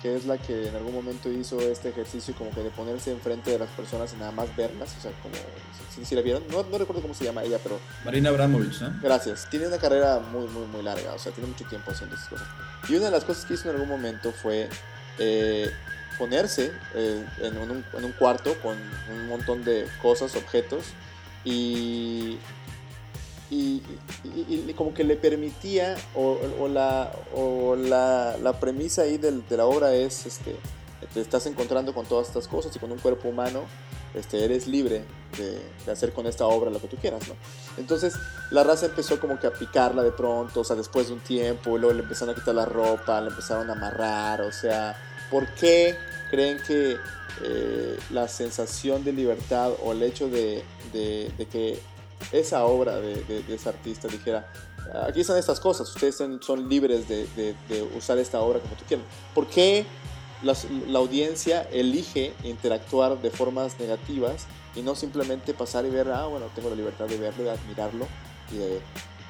que 0.03 0.15
es 0.17 0.27
la 0.27 0.37
que 0.37 0.69
en 0.69 0.77
algún 0.77 0.93
momento 0.93 1.31
hizo 1.33 1.59
este 1.61 1.89
ejercicio 1.89 2.35
como 2.35 2.51
que 2.51 2.63
de 2.63 2.69
ponerse 2.69 3.11
enfrente 3.11 3.53
de 3.53 3.59
las 3.61 3.71
personas 3.71 4.13
y 4.13 4.17
nada 4.19 4.33
más 4.33 4.55
verlas, 4.55 4.95
o 4.99 5.01
sea, 5.01 5.11
como, 5.23 5.35
si, 5.95 6.05
si 6.05 6.15
la 6.15 6.21
vieron, 6.21 6.43
no, 6.51 6.63
no 6.63 6.77
recuerdo 6.77 7.01
cómo 7.01 7.15
se 7.15 7.25
llama 7.25 7.43
ella, 7.43 7.59
pero 7.63 7.79
Marina 8.05 8.29
Abramovich, 8.29 8.83
¿no? 8.83 9.01
Gracias. 9.03 9.49
Tiene 9.49 9.67
una 9.67 9.79
carrera 9.79 10.21
muy, 10.31 10.47
muy, 10.49 10.67
muy 10.67 10.83
larga. 10.83 11.15
O 11.15 11.19
sea, 11.19 11.33
tiene 11.33 11.49
mucho 11.49 11.65
tiempo 11.65 11.91
haciendo 11.91 12.17
esas 12.17 12.29
cosas. 12.29 12.47
Y 12.87 12.97
una 12.97 13.07
de 13.07 13.13
las 13.13 13.25
cosas 13.25 13.47
que 13.47 13.55
hizo 13.55 13.71
en 13.71 13.77
algún 13.77 13.89
momento 13.89 14.31
fue 14.31 14.69
eh, 15.19 15.71
ponerse 16.19 16.73
eh, 16.95 17.25
en, 17.41 17.59
un, 17.59 17.85
en 17.97 18.05
un 18.05 18.13
cuarto 18.13 18.55
con 18.63 18.77
un 19.13 19.29
montón 19.29 19.65
de 19.65 19.87
cosas, 20.03 20.35
objetos, 20.37 20.85
y, 21.45 22.39
y, 23.51 23.83
y- 24.25 24.65
y 24.69 24.75
como 24.75 24.95
que 24.95 25.05
le 25.05 25.17
permitía, 25.17 25.97
o, 26.15 26.39
o 26.61 26.69
la, 26.69 27.13
o 27.35 27.77
la, 27.77 28.37
la 28.43 28.59
premisa 28.61 29.03
ahí 29.03 29.19
del- 29.19 29.47
de 29.49 29.57
la 29.57 29.67
obra 29.67 29.93
es, 29.95 30.27
este, 30.27 30.57
te 31.13 31.21
estás 31.21 31.47
encontrando 31.47 31.93
con 31.95 32.07
todas 32.07 32.29
estas 32.29 32.49
cosas 32.49 32.75
y 32.75 32.79
con 32.79 32.91
un 32.91 32.99
cuerpo 32.99 33.29
humano, 33.29 33.61
este, 34.15 34.45
eres 34.45 34.67
libre 34.69 35.05
de, 35.37 35.61
de 35.85 35.93
hacer 35.93 36.13
con 36.13 36.27
esta 36.27 36.47
obra 36.47 36.71
lo 36.71 36.81
que 36.81 36.87
tú 36.89 36.97
quieras, 36.97 37.27
¿no? 37.29 37.35
Entonces 37.77 38.15
la 38.51 38.63
raza 38.63 38.87
empezó 38.87 39.19
como 39.21 39.39
que 39.41 39.49
a 39.49 39.53
picarla 39.53 40.03
de 40.03 40.13
pronto, 40.13 40.61
o 40.61 40.65
sea, 40.65 40.77
después 40.77 41.09
de 41.09 41.15
un 41.15 41.21
tiempo, 41.21 41.77
luego 41.77 41.95
le 41.95 42.03
empezaron 42.05 42.33
a 42.35 42.39
quitar 42.39 42.55
la 42.55 42.65
ropa, 42.65 43.21
le 43.21 43.29
empezaron 43.31 43.69
a 43.69 43.73
amarrar, 43.73 44.41
o 44.43 44.53
sea, 44.53 44.97
¿por 45.31 45.47
qué 45.55 45.97
creen 46.31 46.59
que 46.67 46.97
eh, 47.43 47.99
la 48.11 48.29
sensación 48.29 49.05
de 49.05 49.13
libertad 49.13 49.73
o 49.83 49.93
el 49.93 50.03
hecho 50.03 50.29
de, 50.29 50.63
de- 50.93 51.31
que 51.47 51.79
esa 52.33 52.65
obra 52.65 53.01
de, 53.01 53.45
ese 53.49 53.69
artista 53.69 54.09
dijera, 54.09 54.51
aquí 55.07 55.21
están 55.21 55.37
estas 55.37 55.61
cosas, 55.61 55.89
ustedes 55.89 56.17
son, 56.17 56.69
libres 56.69 57.09
de, 57.09 57.55
usar 57.97 58.19
esta 58.19 58.41
obra 58.41 58.61
como 58.61 58.75
tú 58.77 58.85
quieran? 58.87 59.05
¿Por 59.35 59.47
qué 59.49 59.85
la 60.43 60.99
audiencia 60.99 61.63
elige 61.73 62.33
interactuar 62.45 63.21
de 63.21 63.31
formas 63.31 63.79
negativas 63.81 64.47
y 64.77 64.83
no 64.83 64.95
simplemente 64.95 65.55
pasar 65.55 65.87
y 65.87 65.91
ver, 65.91 66.11
ah, 66.11 66.27
bueno, 66.27 66.47
tengo 66.55 66.69
la 66.71 66.77
libertad 66.77 67.07
de 67.07 67.17
verlo, 67.17 67.45
de 67.45 67.51
admirarlo 67.51 68.07
y 68.53 68.57
de, 68.59 68.81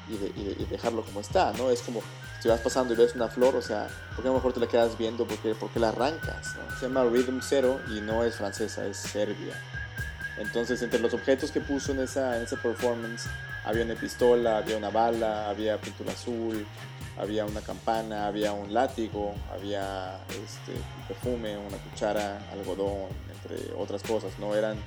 y 0.09 0.17
de- 0.17 0.41
y 0.41 0.55
de- 0.55 0.65
dejarlo 0.65 1.03
como 1.03 1.19
está, 1.21 1.53
¿no? 1.53 1.69
Es 1.71 1.81
como 1.81 2.01
si 2.45 2.49
vas 2.49 2.59
pasando 2.61 2.93
y 2.93 2.95
ves 2.95 3.15
una 3.15 3.27
flor, 3.27 3.55
o 3.55 3.61
sea, 3.63 3.87
¿por 4.13 4.21
qué 4.21 4.27
a 4.27 4.31
lo 4.31 4.35
mejor 4.35 4.53
te 4.53 4.59
la 4.59 4.67
quedas 4.67 4.95
viendo? 4.99 5.25
¿Por 5.25 5.35
qué, 5.39 5.55
por 5.55 5.71
qué 5.71 5.79
la 5.79 5.89
arrancas? 5.89 6.53
¿no? 6.55 6.75
Se 6.77 6.85
llama 6.85 7.03
Rhythm 7.03 7.39
Zero 7.41 7.81
y 7.87 8.01
no 8.01 8.23
es 8.23 8.35
francesa, 8.35 8.85
es 8.85 8.97
serbia. 8.97 9.59
Entonces, 10.37 10.79
entre 10.83 10.99
los 10.99 11.11
objetos 11.15 11.49
que 11.49 11.59
puso 11.59 11.91
en 11.93 12.01
esa, 12.01 12.37
en 12.37 12.43
esa 12.43 12.57
performance, 12.57 13.25
había 13.63 13.83
una 13.83 13.95
pistola, 13.95 14.57
había 14.57 14.77
una 14.77 14.91
bala, 14.91 15.49
había 15.49 15.81
pintura 15.81 16.11
azul, 16.11 16.67
había 17.17 17.45
una 17.45 17.61
campana, 17.61 18.27
había 18.27 18.51
un 18.53 18.71
látigo, 18.71 19.33
había 19.51 20.19
este, 20.29 20.73
un 20.73 21.07
perfume, 21.07 21.57
una 21.57 21.77
cuchara, 21.77 22.47
algodón, 22.51 23.07
entre 23.33 23.73
otras 23.75 24.03
cosas. 24.03 24.37
No 24.37 24.53
eran 24.53 24.77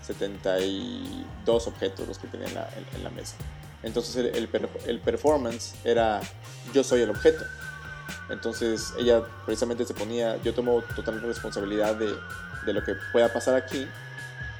72 0.00 1.66
objetos 1.66 2.08
los 2.08 2.18
que 2.18 2.28
tenía 2.28 2.46
en 2.48 2.54
la, 2.54 2.68
en- 2.74 2.96
en 2.96 3.04
la 3.04 3.10
mesa. 3.10 3.36
Entonces 3.82 4.14
el, 4.16 4.26
el 4.34 4.48
per- 4.48 4.68
el 4.86 5.00
performance 5.00 5.74
era 5.84 6.20
yo 6.72 6.84
soy 6.84 7.02
el 7.02 7.10
objeto. 7.10 7.44
Entonces 8.30 8.92
ella 8.98 9.22
precisamente 9.44 9.84
se 9.84 9.94
ponía, 9.94 10.40
yo 10.42 10.54
tomo 10.54 10.82
total 10.94 11.20
responsabilidad 11.22 11.96
de, 11.96 12.14
de 12.66 12.72
lo 12.72 12.82
que 12.84 12.94
pueda 13.12 13.32
pasar 13.32 13.54
aquí 13.56 13.86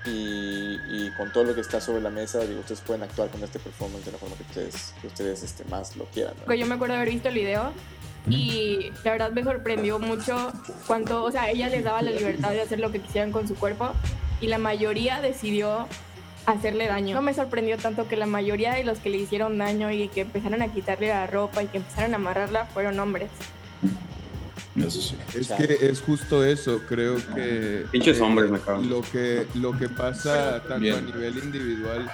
y, 0.05 0.79
y 0.91 1.11
con 1.17 1.33
todo 1.33 1.45
lo 1.45 1.55
que 1.55 1.61
está 1.61 1.81
sobre 1.81 2.01
la 2.01 2.11
mesa, 2.11 2.41
digo, 2.41 2.61
ustedes 2.61 2.81
pueden 2.81 3.03
actuar 3.05 3.29
con 3.31 3.43
este 3.43 3.59
performance 3.61 4.05
de 4.05 4.13
la 4.13 4.19
forma 4.19 4.35
que 4.37 4.43
ustedes, 4.43 4.95
que 5.01 5.07
ustedes 5.07 5.43
este, 5.45 5.65
más 5.67 5.97
lo 5.97 6.05
quieran. 6.07 6.35
¿no? 6.47 6.55
Yo 6.55 6.67
me 6.67 6.75
acuerdo 6.75 6.97
haber 6.97 7.09
visto 7.11 7.29
el 7.29 7.35
video 7.35 7.73
y 8.29 8.91
la 9.05 9.13
verdad 9.13 9.31
me 9.31 9.45
sorprendió 9.45 9.99
mucho 9.99 10.53
cuánto, 10.87 11.23
o 11.25 11.31
sea, 11.31 11.51
ella 11.51 11.69
les 11.69 11.85
daba 11.85 12.03
la 12.03 12.11
libertad 12.11 12.51
de 12.51 12.61
hacer 12.63 12.81
lo 12.81 12.91
que 12.91 13.01
quisieran 13.01 13.31
con 13.33 13.47
su 13.47 13.55
cuerpo 13.55 13.93
y 14.41 14.49
la 14.49 14.59
mayoría 14.59 15.21
decidió 15.21 15.87
hacerle 16.47 16.87
daño. 16.87 17.15
No 17.15 17.23
me 17.23 17.35
sorprendió 17.35 17.77
tanto 17.79 18.09
que 18.09 18.17
la 18.17 18.27
mayoría 18.27 18.75
de 18.75 18.85
los 18.85 18.99
que 18.99 19.11
le 19.11 19.19
hicieron 19.19 19.59
daño 19.59 19.91
y 19.91 20.09
que 20.09 20.23
empezaron 20.23 20.63
a 20.63 20.69
quitarle 20.69 21.09
la 21.09 21.27
ropa 21.27 21.63
y 21.63 21.67
que 21.67 21.79
empezaron 21.79 22.13
a 22.13 22.17
amarrarla 22.17 22.67
fueron 22.67 22.99
hombres. 23.01 23.31
Eso 24.77 25.03
sí. 25.03 25.17
Es 25.39 25.49
que 25.49 25.79
es 25.87 26.01
justo 26.01 26.45
eso, 26.45 26.81
creo 26.89 27.17
que... 27.35 27.85
Pinches 27.93 28.19
eh, 28.19 28.23
hombres, 28.23 28.51
me 28.51 28.59
cago. 28.59 28.83
Lo 28.83 29.03
que, 29.03 29.47
lo 29.55 29.77
que 29.79 29.89
pasa 29.89 30.63
tanto 30.63 30.79
Bien. 30.81 30.97
a 30.97 31.01
nivel 31.03 31.39
individual 31.39 32.11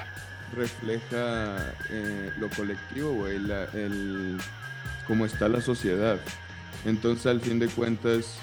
refleja 0.57 1.73
eh, 1.91 2.31
lo 2.39 2.49
colectivo, 2.51 3.13
güey, 3.13 3.39
la- 3.39 3.65
el 3.75 4.39
cómo 5.07 5.25
está 5.25 5.49
la 5.49 5.61
sociedad. 5.61 6.19
Entonces, 6.85 7.27
al 7.27 7.41
fin 7.41 7.59
de 7.61 7.69
cuentas, 7.69 8.35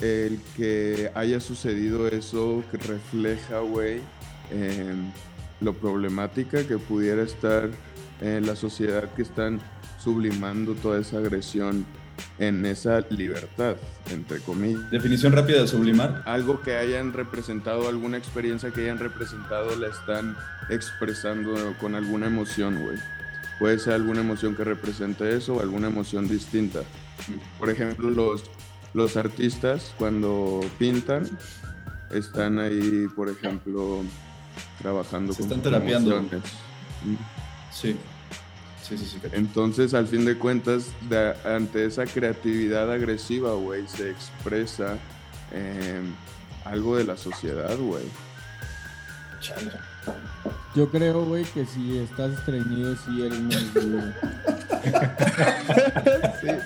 el 0.00 0.40
que 0.56 1.10
haya 1.14 1.40
sucedido 1.40 2.06
eso 2.06 2.62
que 2.70 2.76
refleja, 2.78 3.58
güey, 3.60 4.00
lo 5.60 5.74
problemática 5.74 6.66
que 6.66 6.78
pudiera 6.78 7.22
estar 7.22 7.68
en 8.20 8.46
la 8.46 8.56
sociedad 8.56 9.12
que 9.14 9.22
están 9.22 9.60
sublimando 9.98 10.74
toda 10.74 11.00
esa 11.00 11.18
agresión 11.18 11.84
en 12.38 12.64
esa 12.66 13.00
libertad, 13.10 13.76
entre 14.10 14.40
comillas. 14.40 14.90
Definición 14.90 15.32
rápida 15.32 15.62
de 15.62 15.68
sublimar. 15.68 16.22
Algo 16.26 16.60
que 16.60 16.76
hayan 16.76 17.12
representado, 17.12 17.88
alguna 17.88 18.16
experiencia 18.16 18.70
que 18.70 18.82
hayan 18.82 18.98
representado, 18.98 19.76
la 19.76 19.88
están 19.88 20.36
expresando 20.68 21.74
con 21.80 21.94
alguna 21.94 22.26
emoción, 22.26 22.82
güey. 22.82 22.98
Puede 23.58 23.78
ser 23.78 23.94
alguna 23.94 24.20
emoción 24.20 24.56
que 24.56 24.64
represente 24.64 25.36
eso 25.36 25.56
o 25.56 25.60
alguna 25.60 25.88
emoción 25.88 26.28
distinta. 26.28 26.80
Por 27.58 27.68
ejemplo, 27.68 28.10
los, 28.10 28.44
los 28.94 29.16
artistas 29.16 29.94
cuando 29.98 30.60
pintan 30.78 31.28
están 32.10 32.58
ahí, 32.58 33.06
por 33.14 33.28
ejemplo, 33.28 34.02
trabajando 34.80 35.32
Se 35.32 35.42
con 35.42 35.48
están 35.48 35.62
terapiando. 35.62 36.24
Sí. 37.72 37.96
Sí, 38.82 38.98
sí, 38.98 39.06
sí. 39.06 39.18
cacho. 39.20 39.36
Entonces, 39.36 39.94
al 39.94 40.06
fin 40.08 40.24
de 40.24 40.36
cuentas, 40.36 40.86
de- 41.08 41.34
ante 41.44 41.84
esa 41.84 42.04
creatividad 42.06 42.90
agresiva, 42.90 43.52
güey, 43.54 43.86
se 43.86 44.10
expresa 44.10 44.96
eh, 45.52 46.00
algo 46.64 46.96
de 46.96 47.04
la 47.04 47.16
sociedad, 47.16 47.76
güey. 47.78 48.04
Chale. 49.40 49.70
Yo 50.74 50.88
creo, 50.88 51.24
güey, 51.24 51.44
que 51.44 51.66
si 51.66 51.98
estás 51.98 52.32
estreñido, 52.32 52.94
sí 52.96 53.22
eres 53.22 53.40
menos 53.40 53.74
libre. 53.74 54.02
La 56.44 56.58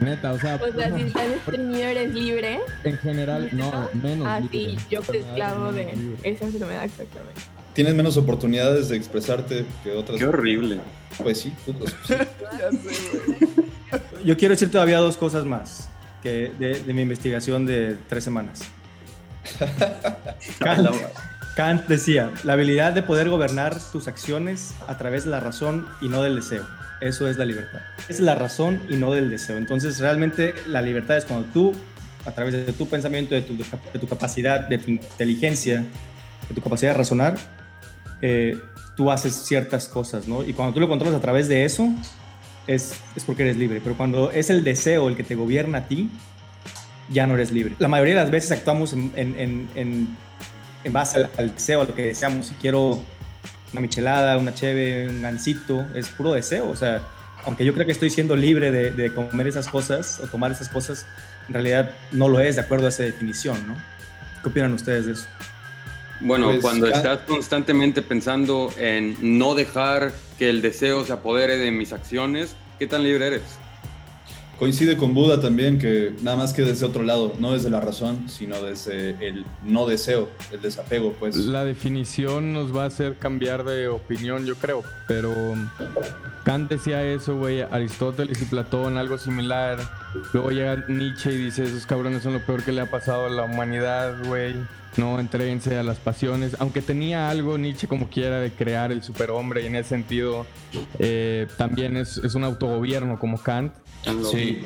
Neta, 0.00 0.32
o 0.32 0.38
sea, 0.38 0.56
O 0.56 0.72
sea, 0.72 0.96
si 0.96 1.02
estás 1.02 1.26
estreñido 1.26 1.88
eres 1.88 2.14
libre. 2.14 2.60
en 2.84 2.98
general, 2.98 3.48
no, 3.52 3.88
menos 4.02 4.26
Ah, 4.26 4.40
libre. 4.40 4.58
sí, 4.58 4.78
yo 4.90 5.02
fui 5.02 5.18
esclavo 5.18 5.72
de 5.72 5.84
libre. 5.94 6.16
esa 6.22 6.46
enfermedad 6.46 6.84
exactamente. 6.84 7.40
Tienes 7.74 7.94
menos 7.94 8.16
oportunidades 8.16 8.88
de 8.88 8.96
expresarte 8.96 9.64
que 9.84 9.92
otras. 9.92 10.18
Qué 10.18 10.26
horrible. 10.26 10.80
Pues 11.22 11.40
sí, 11.40 11.52
putos, 11.66 11.94
sí. 12.06 12.14
Yo 14.24 14.36
quiero 14.36 14.54
decir 14.54 14.70
todavía 14.70 14.98
dos 14.98 15.16
cosas 15.16 15.44
más 15.44 15.88
que 16.22 16.52
de, 16.58 16.80
de 16.82 16.94
mi 16.94 17.02
investigación 17.02 17.66
de 17.66 17.96
tres 18.08 18.24
semanas. 18.24 18.62
Kant, 21.56 21.86
decía, 21.88 22.30
la 22.44 22.54
habilidad 22.54 22.92
de 22.92 23.02
poder 23.02 23.28
gobernar 23.28 23.76
tus 23.92 24.08
acciones 24.08 24.74
a 24.86 24.96
través 24.96 25.24
de 25.24 25.30
la 25.30 25.40
razón 25.40 25.86
y 26.00 26.08
no 26.08 26.22
del 26.22 26.36
deseo. 26.36 26.64
Eso 27.00 27.28
es 27.28 27.38
la 27.38 27.44
libertad. 27.44 27.80
Es 28.08 28.20
la 28.20 28.34
razón 28.34 28.80
y 28.88 28.96
no 28.96 29.12
del 29.12 29.30
deseo. 29.30 29.56
Entonces, 29.56 29.98
realmente 29.98 30.54
la 30.66 30.82
libertad 30.82 31.16
es 31.16 31.24
cuando 31.24 31.46
tú, 31.52 31.72
a 32.24 32.30
través 32.32 32.54
de 32.54 32.72
tu 32.72 32.88
pensamiento, 32.88 33.34
de 33.34 33.42
tu, 33.42 33.56
de 33.56 33.98
tu 33.98 34.06
capacidad, 34.06 34.68
de 34.68 34.78
tu 34.78 34.90
inteligencia, 34.90 35.84
de 36.48 36.54
tu 36.54 36.60
capacidad 36.60 36.92
de 36.92 36.98
razonar, 36.98 37.36
eh, 38.22 38.58
tú 38.96 39.10
haces 39.10 39.34
ciertas 39.34 39.88
cosas, 39.88 40.28
¿no? 40.28 40.44
Y 40.44 40.52
cuando 40.52 40.74
tú 40.74 40.80
lo 40.80 40.88
controlas 40.88 41.16
a 41.16 41.22
través 41.22 41.48
de 41.48 41.64
eso, 41.64 41.88
es, 42.66 42.94
es 43.16 43.24
porque 43.24 43.42
eres 43.42 43.56
libre. 43.56 43.80
Pero 43.82 43.96
cuando 43.96 44.30
es 44.30 44.50
el 44.50 44.62
deseo 44.62 45.08
el 45.08 45.16
que 45.16 45.24
te 45.24 45.34
gobierna 45.34 45.78
a 45.78 45.88
ti, 45.88 46.10
ya 47.10 47.26
no 47.26 47.34
eres 47.34 47.50
libre. 47.50 47.74
La 47.78 47.88
mayoría 47.88 48.14
de 48.14 48.20
las 48.20 48.30
veces 48.30 48.52
actuamos 48.52 48.92
en, 48.92 50.16
en 50.84 50.92
base 50.92 51.18
al, 51.18 51.30
al 51.38 51.54
deseo, 51.54 51.82
a 51.82 51.84
lo 51.84 51.94
que 51.94 52.06
deseamos. 52.06 52.46
Si 52.46 52.54
quiero 52.54 53.02
una 53.72 53.80
michelada, 53.80 54.36
una 54.38 54.54
cheve, 54.54 55.08
un 55.08 55.22
gansito, 55.22 55.86
es 55.94 56.08
puro 56.08 56.32
deseo. 56.32 56.68
O 56.68 56.76
sea, 56.76 57.02
aunque 57.44 57.64
yo 57.64 57.72
creo 57.74 57.86
que 57.86 57.92
estoy 57.92 58.10
siendo 58.10 58.36
libre 58.36 58.70
de, 58.70 58.90
de 58.90 59.14
comer 59.14 59.46
esas 59.48 59.68
cosas 59.68 60.20
o 60.22 60.26
tomar 60.26 60.52
esas 60.52 60.68
cosas, 60.68 61.06
en 61.48 61.54
realidad 61.54 61.90
no 62.12 62.28
lo 62.28 62.40
es 62.40 62.56
de 62.56 62.62
acuerdo 62.62 62.86
a 62.86 62.88
esa 62.90 63.02
definición, 63.02 63.66
¿no? 63.66 63.76
¿Qué 64.42 64.48
opinan 64.48 64.72
ustedes 64.72 65.06
de 65.06 65.12
eso? 65.12 65.26
Bueno, 66.20 66.46
Pues, 66.48 66.60
cuando 66.60 66.86
ah- 66.86 66.90
estás 66.90 67.20
constantemente 67.20 68.02
pensando 68.02 68.72
en 68.78 69.16
no 69.38 69.54
dejar 69.54 70.12
que 70.38 70.50
el 70.50 70.60
deseo 70.62 71.04
se 71.04 71.12
apodere 71.12 71.56
de 71.56 71.70
mis 71.70 71.92
acciones, 71.92 72.56
¿qué 72.78 72.86
tan 72.86 73.02
libre 73.02 73.26
eres? 73.26 73.42
Coincide 74.60 74.98
con 74.98 75.14
Buda 75.14 75.40
también, 75.40 75.78
que 75.78 76.12
nada 76.20 76.36
más 76.36 76.52
que 76.52 76.60
desde 76.60 76.84
otro 76.84 77.02
lado, 77.02 77.32
no 77.38 77.52
desde 77.52 77.70
la 77.70 77.80
razón, 77.80 78.28
sino 78.28 78.60
desde 78.62 79.16
el 79.26 79.46
no 79.64 79.86
deseo, 79.86 80.28
el 80.52 80.60
desapego, 80.60 81.14
pues. 81.18 81.34
La 81.34 81.64
definición 81.64 82.52
nos 82.52 82.76
va 82.76 82.82
a 82.82 82.86
hacer 82.88 83.16
cambiar 83.16 83.64
de 83.64 83.88
opinión, 83.88 84.44
yo 84.44 84.56
creo. 84.56 84.84
Pero 85.08 85.32
Kant 86.44 86.70
decía 86.70 87.02
eso, 87.02 87.38
güey. 87.38 87.62
Aristóteles 87.62 88.42
y 88.42 88.44
Platón, 88.44 88.98
algo 88.98 89.16
similar. 89.16 89.78
Luego 90.34 90.50
llega 90.50 90.84
Nietzsche 90.88 91.32
y 91.32 91.38
dice: 91.38 91.64
Esos 91.64 91.86
cabrones 91.86 92.22
son 92.22 92.34
lo 92.34 92.44
peor 92.44 92.62
que 92.62 92.72
le 92.72 92.82
ha 92.82 92.90
pasado 92.90 93.28
a 93.28 93.30
la 93.30 93.44
humanidad, 93.44 94.22
güey. 94.26 94.54
No 94.98 95.18
entréguense 95.20 95.78
a 95.78 95.82
las 95.82 95.96
pasiones. 95.96 96.54
Aunque 96.58 96.82
tenía 96.82 97.30
algo 97.30 97.56
Nietzsche 97.56 97.88
como 97.88 98.10
quiera 98.10 98.40
de 98.40 98.50
crear 98.52 98.92
el 98.92 99.02
superhombre, 99.02 99.62
y 99.62 99.66
en 99.68 99.76
ese 99.76 99.88
sentido 99.88 100.44
eh, 100.98 101.46
también 101.56 101.96
es 101.96 102.18
un 102.34 102.44
autogobierno 102.44 103.18
como 103.18 103.42
Kant. 103.42 103.72
Sí. 104.30 104.62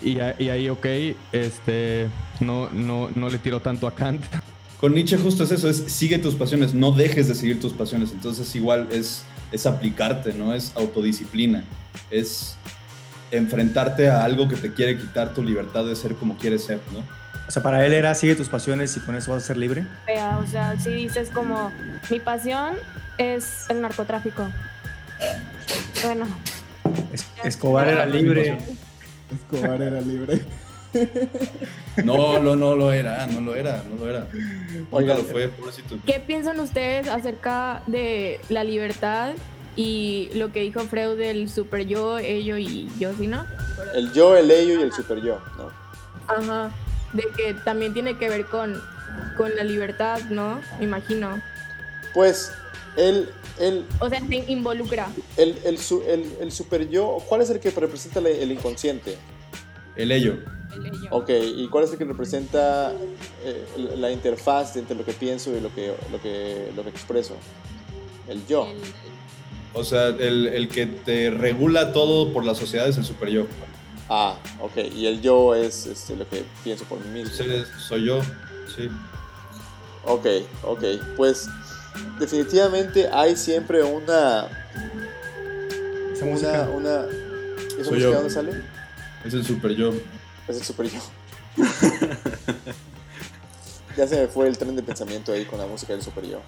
Y, 0.00 0.20
ahí, 0.20 0.68
ok, 0.68 0.86
este, 1.32 2.08
no, 2.40 2.70
no, 2.70 3.10
no 3.14 3.28
le 3.28 3.38
tiro 3.38 3.60
tanto 3.60 3.86
a 3.86 3.94
Kant. 3.94 4.24
Con 4.80 4.94
Nietzsche 4.94 5.18
justo 5.18 5.42
es 5.42 5.50
eso, 5.50 5.68
es 5.68 5.78
sigue 5.88 6.18
tus 6.18 6.36
pasiones, 6.36 6.72
no 6.72 6.92
dejes 6.92 7.26
de 7.26 7.34
seguir 7.34 7.60
tus 7.60 7.72
pasiones. 7.72 8.12
Entonces 8.12 8.54
igual 8.54 8.86
es, 8.92 9.24
es 9.50 9.66
aplicarte, 9.66 10.32
¿no? 10.34 10.54
Es 10.54 10.72
autodisciplina, 10.76 11.64
es 12.10 12.56
enfrentarte 13.32 14.08
a 14.08 14.22
algo 14.22 14.48
que 14.48 14.54
te 14.54 14.72
quiere 14.72 14.96
quitar 14.96 15.34
tu 15.34 15.42
libertad 15.42 15.84
de 15.84 15.96
ser 15.96 16.14
como 16.14 16.36
quieres 16.36 16.64
ser, 16.64 16.80
¿no? 16.92 17.00
O 17.48 17.50
sea, 17.50 17.62
para 17.62 17.84
él 17.84 17.92
era 17.92 18.14
sigue 18.14 18.36
tus 18.36 18.48
pasiones 18.48 18.96
y 18.96 19.00
con 19.00 19.16
eso 19.16 19.32
vas 19.32 19.42
a 19.42 19.46
ser 19.46 19.56
libre. 19.56 19.84
O 20.38 20.46
sea, 20.46 20.78
si 20.78 20.90
dices 20.90 21.30
como, 21.30 21.72
mi 22.10 22.20
pasión 22.20 22.76
es 23.16 23.68
el 23.70 23.80
narcotráfico. 23.80 24.46
Bueno, 26.04 26.26
Escobar 27.44 27.88
era 27.88 28.06
libre. 28.06 28.58
Escobar 29.32 29.82
era 29.82 30.00
libre. 30.00 30.40
No, 32.04 32.40
no, 32.40 32.56
no 32.56 32.76
lo 32.76 32.92
era, 32.92 33.26
no 33.26 33.40
lo 33.40 33.54
era, 33.54 33.82
no 33.88 33.96
lo 33.96 34.08
era. 34.08 34.26
Oigan, 34.90 35.18
lo 35.18 35.24
fue, 35.24 35.48
pobrecito. 35.48 35.98
¿qué 36.06 36.20
piensan 36.20 36.60
ustedes 36.60 37.08
acerca 37.08 37.82
de 37.86 38.40
la 38.48 38.64
libertad 38.64 39.34
y 39.76 40.30
lo 40.34 40.50
que 40.52 40.60
dijo 40.60 40.80
Freud 40.80 41.18
del 41.18 41.48
super 41.48 41.86
yo, 41.86 42.18
ello 42.18 42.56
y 42.56 42.88
yo, 42.98 43.12
¿sí 43.14 43.26
no? 43.26 43.44
El 43.94 44.12
yo, 44.12 44.36
el 44.36 44.50
ello 44.50 44.80
y 44.80 44.82
el 44.82 44.92
super 44.92 45.20
yo, 45.20 45.40
¿no? 45.56 45.70
Ajá, 46.26 46.70
de 47.12 47.24
que 47.36 47.54
también 47.54 47.94
tiene 47.94 48.16
que 48.18 48.28
ver 48.28 48.46
con, 48.46 48.80
con 49.36 49.54
la 49.56 49.64
libertad, 49.64 50.20
¿no? 50.30 50.60
Me 50.78 50.84
imagino. 50.84 51.40
Pues 52.14 52.52
el, 52.96 53.28
el, 53.60 53.84
O 54.00 54.08
sea, 54.08 54.20
se 54.20 54.44
involucra. 54.52 55.08
el, 55.36 55.58
el, 55.64 55.78
su- 55.78 56.02
el- 56.06 56.36
el 56.40 56.52
super 56.52 56.88
yo, 56.88 57.18
¿cuál 57.28 57.42
es 57.42 57.50
el 57.50 57.60
que 57.60 57.70
representa 57.70 58.20
el 58.20 58.52
inconsciente? 58.52 59.16
El 59.96 60.12
ello. 60.12 60.38
el 60.74 60.86
ello. 60.86 61.08
Ok, 61.10 61.30
¿y 61.30 61.66
cuál 61.68 61.84
es 61.84 61.92
el 61.92 61.98
que 61.98 62.04
representa 62.04 62.92
eh, 63.44 63.64
la 63.96 64.10
interfaz 64.12 64.76
entre 64.76 64.94
lo 64.96 65.04
que 65.04 65.12
pienso 65.12 65.56
y 65.56 65.60
lo 65.60 65.74
que, 65.74 65.92
lo 66.12 66.20
que, 66.22 66.70
lo 66.76 66.82
que 66.84 66.90
expreso? 66.90 67.34
El 68.28 68.46
yo. 68.46 68.68
O 69.74 69.84
sea, 69.84 70.06
el, 70.08 70.46
el 70.48 70.68
que 70.68 70.86
te 70.86 71.30
regula 71.30 71.92
todo 71.92 72.32
por 72.32 72.44
la 72.44 72.54
sociedad 72.54 72.88
es 72.88 72.96
el 72.96 73.04
super 73.04 73.28
yo. 73.28 73.46
Ah, 74.08 74.38
ok, 74.60 74.76
y 74.96 75.06
el 75.06 75.20
yo 75.20 75.54
es 75.54 75.84
este, 75.86 76.16
lo 76.16 76.26
que 76.28 76.42
pienso 76.64 76.84
por 76.84 76.98
mí 77.04 77.22
mismo. 77.22 77.34
Soy 77.88 78.06
yo, 78.06 78.20
sí. 78.74 78.88
Ok, 80.04 80.26
ok, 80.64 80.82
pues 81.16 81.48
definitivamente 82.18 83.08
hay 83.12 83.36
siempre 83.36 83.82
una... 83.82 84.46
Esa 86.12 86.24
Una, 86.24 86.32
música. 86.32 86.68
una 86.74 87.00
¿Esa 87.78 87.84
Soy 87.84 87.94
música 87.94 87.98
yo. 87.98 88.12
dónde 88.14 88.30
sale? 88.30 88.52
Es 89.24 89.34
el 89.34 89.44
super 89.44 89.70
yo. 89.72 89.92
Es 90.48 90.56
el 90.56 90.64
super 90.64 90.86
yo. 90.90 91.00
ya 93.96 94.06
se 94.06 94.16
me 94.20 94.28
fue 94.28 94.48
el 94.48 94.56
tren 94.58 94.74
de 94.76 94.82
pensamiento 94.82 95.32
ahí 95.32 95.44
con 95.44 95.58
la 95.58 95.66
música 95.66 95.92
del 95.92 96.02
super 96.02 96.24
yo. 96.26 96.40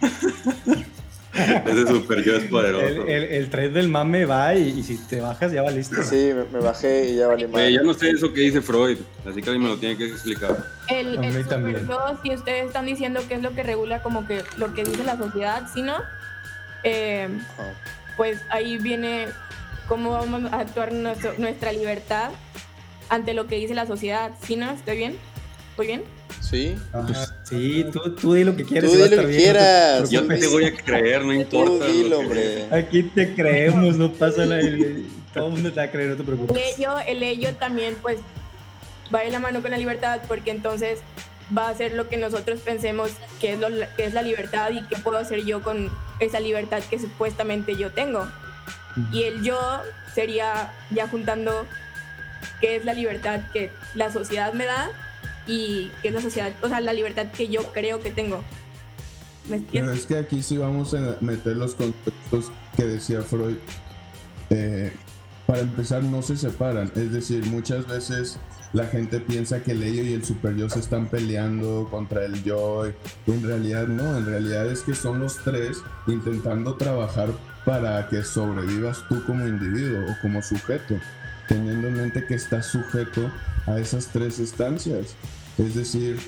Ese 1.66 1.86
super 1.86 2.22
yo 2.24 2.36
es 2.36 2.44
poderoso. 2.44 2.86
El, 2.86 3.08
el, 3.08 3.24
el 3.24 3.50
tren 3.50 3.72
del 3.74 3.88
mame 3.88 4.24
va 4.24 4.54
y, 4.54 4.68
y 4.78 4.82
si 4.82 4.96
te 4.96 5.20
bajas 5.20 5.52
ya 5.52 5.62
va 5.62 5.70
listo. 5.70 6.02
Sí, 6.02 6.32
me, 6.34 6.44
me 6.44 6.58
bajé 6.64 7.10
y 7.10 7.16
ya 7.16 7.26
vale 7.28 7.46
más. 7.48 7.68
Yo 7.70 7.82
no 7.82 7.92
sé 7.94 8.10
eso 8.10 8.32
que 8.32 8.40
dice 8.40 8.60
Freud, 8.62 8.98
así 9.28 9.42
que 9.42 9.50
alguien 9.50 9.62
me 9.62 9.68
lo 9.68 9.76
tiene 9.76 9.96
que 9.96 10.06
explicar. 10.06 10.56
El, 10.88 11.18
A 11.18 11.22
el 11.22 11.32
mí 11.34 11.42
super 11.42 11.48
también. 11.48 11.86
yo, 11.88 11.98
si 12.22 12.34
ustedes 12.34 12.66
están 12.66 12.86
diciendo 12.86 13.20
que 13.28 13.34
es 13.34 13.42
lo 13.42 13.52
que 13.54 13.62
regula 13.62 14.02
como 14.02 14.26
que 14.26 14.42
lo 14.56 14.72
que 14.74 14.84
dice 14.84 15.04
la 15.04 15.16
sociedad, 15.18 15.62
¿sí 15.72 15.82
no? 15.82 15.96
Eh, 16.82 17.28
pues 18.16 18.40
ahí 18.50 18.78
viene 18.78 19.26
cómo 19.86 20.12
vamos 20.12 20.52
a 20.52 20.60
actuar 20.60 20.92
nuestro- 20.92 21.34
nuestra 21.38 21.72
libertad 21.72 22.30
ante 23.10 23.34
lo 23.34 23.46
que 23.46 23.56
dice 23.56 23.74
la 23.74 23.86
sociedad, 23.86 24.32
¿sí 24.42 24.56
no? 24.56 24.70
¿Estoy 24.70 24.96
bien? 24.96 25.16
¿Estoy 25.70 25.86
bien? 25.86 26.02
Sí. 26.48 26.76
Pues, 26.92 27.34
sí, 27.44 27.84
tú, 27.92 28.14
tú 28.14 28.34
di 28.34 28.44
lo 28.44 28.56
que 28.56 28.64
quieres. 28.64 28.90
Tú 28.90 28.96
di 28.96 29.02
lo 29.02 29.08
que 29.08 29.16
bien, 29.16 29.26
no 29.26 29.30
te 29.30 29.36
quieras. 29.36 30.10
Yo 30.10 30.26
te 30.26 30.46
voy 30.46 30.64
a 30.64 30.74
creer, 30.76 31.22
no 31.24 31.32
Tú 31.32 31.38
importa. 31.40 31.86
dilo, 31.86 32.08
lo 32.08 32.18
que- 32.20 32.24
hombre. 32.26 32.66
Aquí 32.70 33.02
te 33.02 33.34
creemos, 33.34 33.96
no 33.96 34.12
pasa 34.12 34.46
nada. 34.46 34.62
Todo 35.34 35.46
el 35.46 35.52
mundo 35.52 35.70
te 35.70 35.76
va 35.76 35.82
a 35.84 35.90
creer, 35.90 36.10
no 36.10 36.14
te 36.16 36.22
El 36.22 36.26
preocupes. 36.26 36.78
ello, 36.78 36.94
el 37.06 37.22
ello 37.22 37.54
también 37.56 37.96
pues 38.00 38.18
va 39.14 39.20
de 39.20 39.30
la 39.30 39.38
mano 39.40 39.60
con 39.60 39.70
la 39.70 39.76
libertad 39.78 40.20
porque 40.26 40.50
entonces 40.50 41.00
va 41.56 41.68
a 41.68 41.74
ser 41.74 41.92
lo 41.94 42.08
que 42.08 42.16
nosotros 42.16 42.60
pensemos 42.60 43.10
que 43.40 43.52
es, 43.52 43.58
lo, 43.58 43.68
que 43.96 44.04
es 44.04 44.14
la 44.14 44.22
libertad 44.22 44.70
y 44.70 44.82
qué 44.84 44.96
puedo 44.96 45.18
hacer 45.18 45.44
yo 45.44 45.62
con 45.62 45.90
esa 46.20 46.40
libertad 46.40 46.82
que 46.88 46.98
supuestamente 46.98 47.76
yo 47.76 47.90
tengo. 47.92 48.26
Y 49.12 49.24
el 49.24 49.42
yo 49.42 49.58
sería 50.14 50.72
ya 50.90 51.06
juntando 51.08 51.66
qué 52.60 52.76
es 52.76 52.84
la 52.84 52.94
libertad 52.94 53.40
que 53.52 53.70
la 53.94 54.10
sociedad 54.12 54.52
me 54.54 54.64
da 54.64 54.90
y 55.48 55.90
qué 56.02 56.08
es 56.08 56.14
la 56.14 56.20
sociedad, 56.20 56.52
o 56.62 56.68
sea, 56.68 56.80
la 56.80 56.92
libertad 56.92 57.26
que 57.32 57.48
yo 57.48 57.62
creo 57.72 58.00
que 58.00 58.10
tengo. 58.10 58.44
¿Me 59.48 59.60
Pero 59.72 59.92
es 59.92 60.04
que 60.04 60.18
aquí 60.18 60.42
sí 60.42 60.58
vamos 60.58 60.92
a 60.94 61.16
meter 61.20 61.56
los 61.56 61.74
conceptos 61.74 62.52
que 62.76 62.84
decía 62.84 63.22
Freud. 63.22 63.56
Eh, 64.50 64.92
para 65.46 65.60
empezar, 65.60 66.04
no 66.04 66.20
se 66.20 66.36
separan. 66.36 66.92
Es 66.94 67.10
decir, 67.10 67.46
muchas 67.46 67.86
veces 67.86 68.38
la 68.74 68.86
gente 68.86 69.20
piensa 69.20 69.62
que 69.62 69.72
el 69.72 69.82
ello 69.82 70.02
y 70.02 70.12
el 70.12 70.22
super 70.22 70.54
yo 70.54 70.68
se 70.68 70.80
están 70.80 71.06
peleando 71.06 71.88
contra 71.90 72.26
el 72.26 72.44
yo. 72.44 72.86
y 72.86 73.30
En 73.30 73.42
realidad 73.42 73.86
no, 73.86 74.18
en 74.18 74.26
realidad 74.26 74.66
es 74.66 74.82
que 74.82 74.94
son 74.94 75.20
los 75.20 75.42
tres 75.42 75.78
intentando 76.06 76.74
trabajar 76.74 77.30
para 77.64 78.06
que 78.08 78.22
sobrevivas 78.22 79.04
tú 79.08 79.24
como 79.24 79.46
individuo 79.46 80.00
o 80.10 80.20
como 80.20 80.42
sujeto, 80.42 80.96
teniendo 81.48 81.88
en 81.88 81.96
mente 81.96 82.24
que 82.26 82.34
estás 82.34 82.66
sujeto 82.66 83.32
a 83.66 83.78
esas 83.78 84.06
tres 84.08 84.38
estancias. 84.38 85.16
Es 85.56 85.74
decir, 85.74 86.20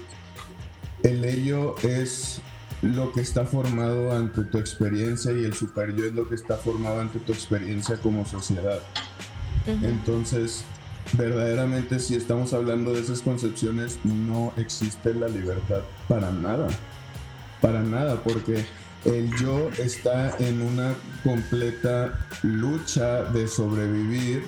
el 1.04 1.24
ello 1.24 1.76
es 1.82 2.40
lo 2.82 3.12
que 3.12 3.20
está 3.20 3.44
formado 3.44 4.16
ante 4.16 4.42
tu 4.44 4.58
experiencia 4.58 5.32
y 5.32 5.44
el 5.44 5.54
super 5.54 5.94
yo 5.94 6.06
es 6.06 6.14
lo 6.14 6.28
que 6.28 6.34
está 6.34 6.56
formado 6.56 7.00
ante 7.00 7.18
tu 7.20 7.32
experiencia 7.32 7.96
como 7.98 8.24
sociedad. 8.24 8.80
Entonces, 9.66 10.64
verdaderamente 11.12 12.00
si 12.00 12.16
estamos 12.16 12.54
hablando 12.54 12.94
de 12.94 13.00
esas 13.00 13.20
concepciones, 13.20 13.98
no 14.04 14.52
existe 14.56 15.14
la 15.14 15.28
libertad 15.28 15.82
para 16.08 16.32
nada. 16.32 16.68
Para 17.60 17.82
nada, 17.82 18.22
porque 18.22 18.64
el 19.04 19.30
yo 19.36 19.68
está 19.78 20.34
en 20.38 20.62
una 20.62 20.94
completa 21.22 22.26
lucha 22.42 23.24
de 23.24 23.46
sobrevivir 23.46 24.44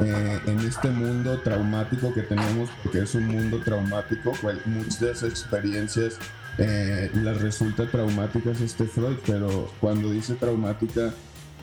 eh, 0.00 0.40
en 0.46 0.60
este 0.60 0.88
mundo 0.90 1.40
traumático 1.40 2.12
que 2.12 2.22
tenemos, 2.22 2.70
porque 2.82 3.00
es 3.00 3.14
un 3.14 3.28
mundo 3.28 3.60
traumático, 3.64 4.32
muchas 4.66 5.22
experiencias 5.22 6.18
eh, 6.58 7.10
las 7.14 7.40
resulta 7.40 7.86
traumáticas 7.90 8.60
este 8.60 8.84
Freud, 8.84 9.16
pero 9.26 9.70
cuando 9.80 10.10
dice 10.10 10.34
traumática, 10.34 11.12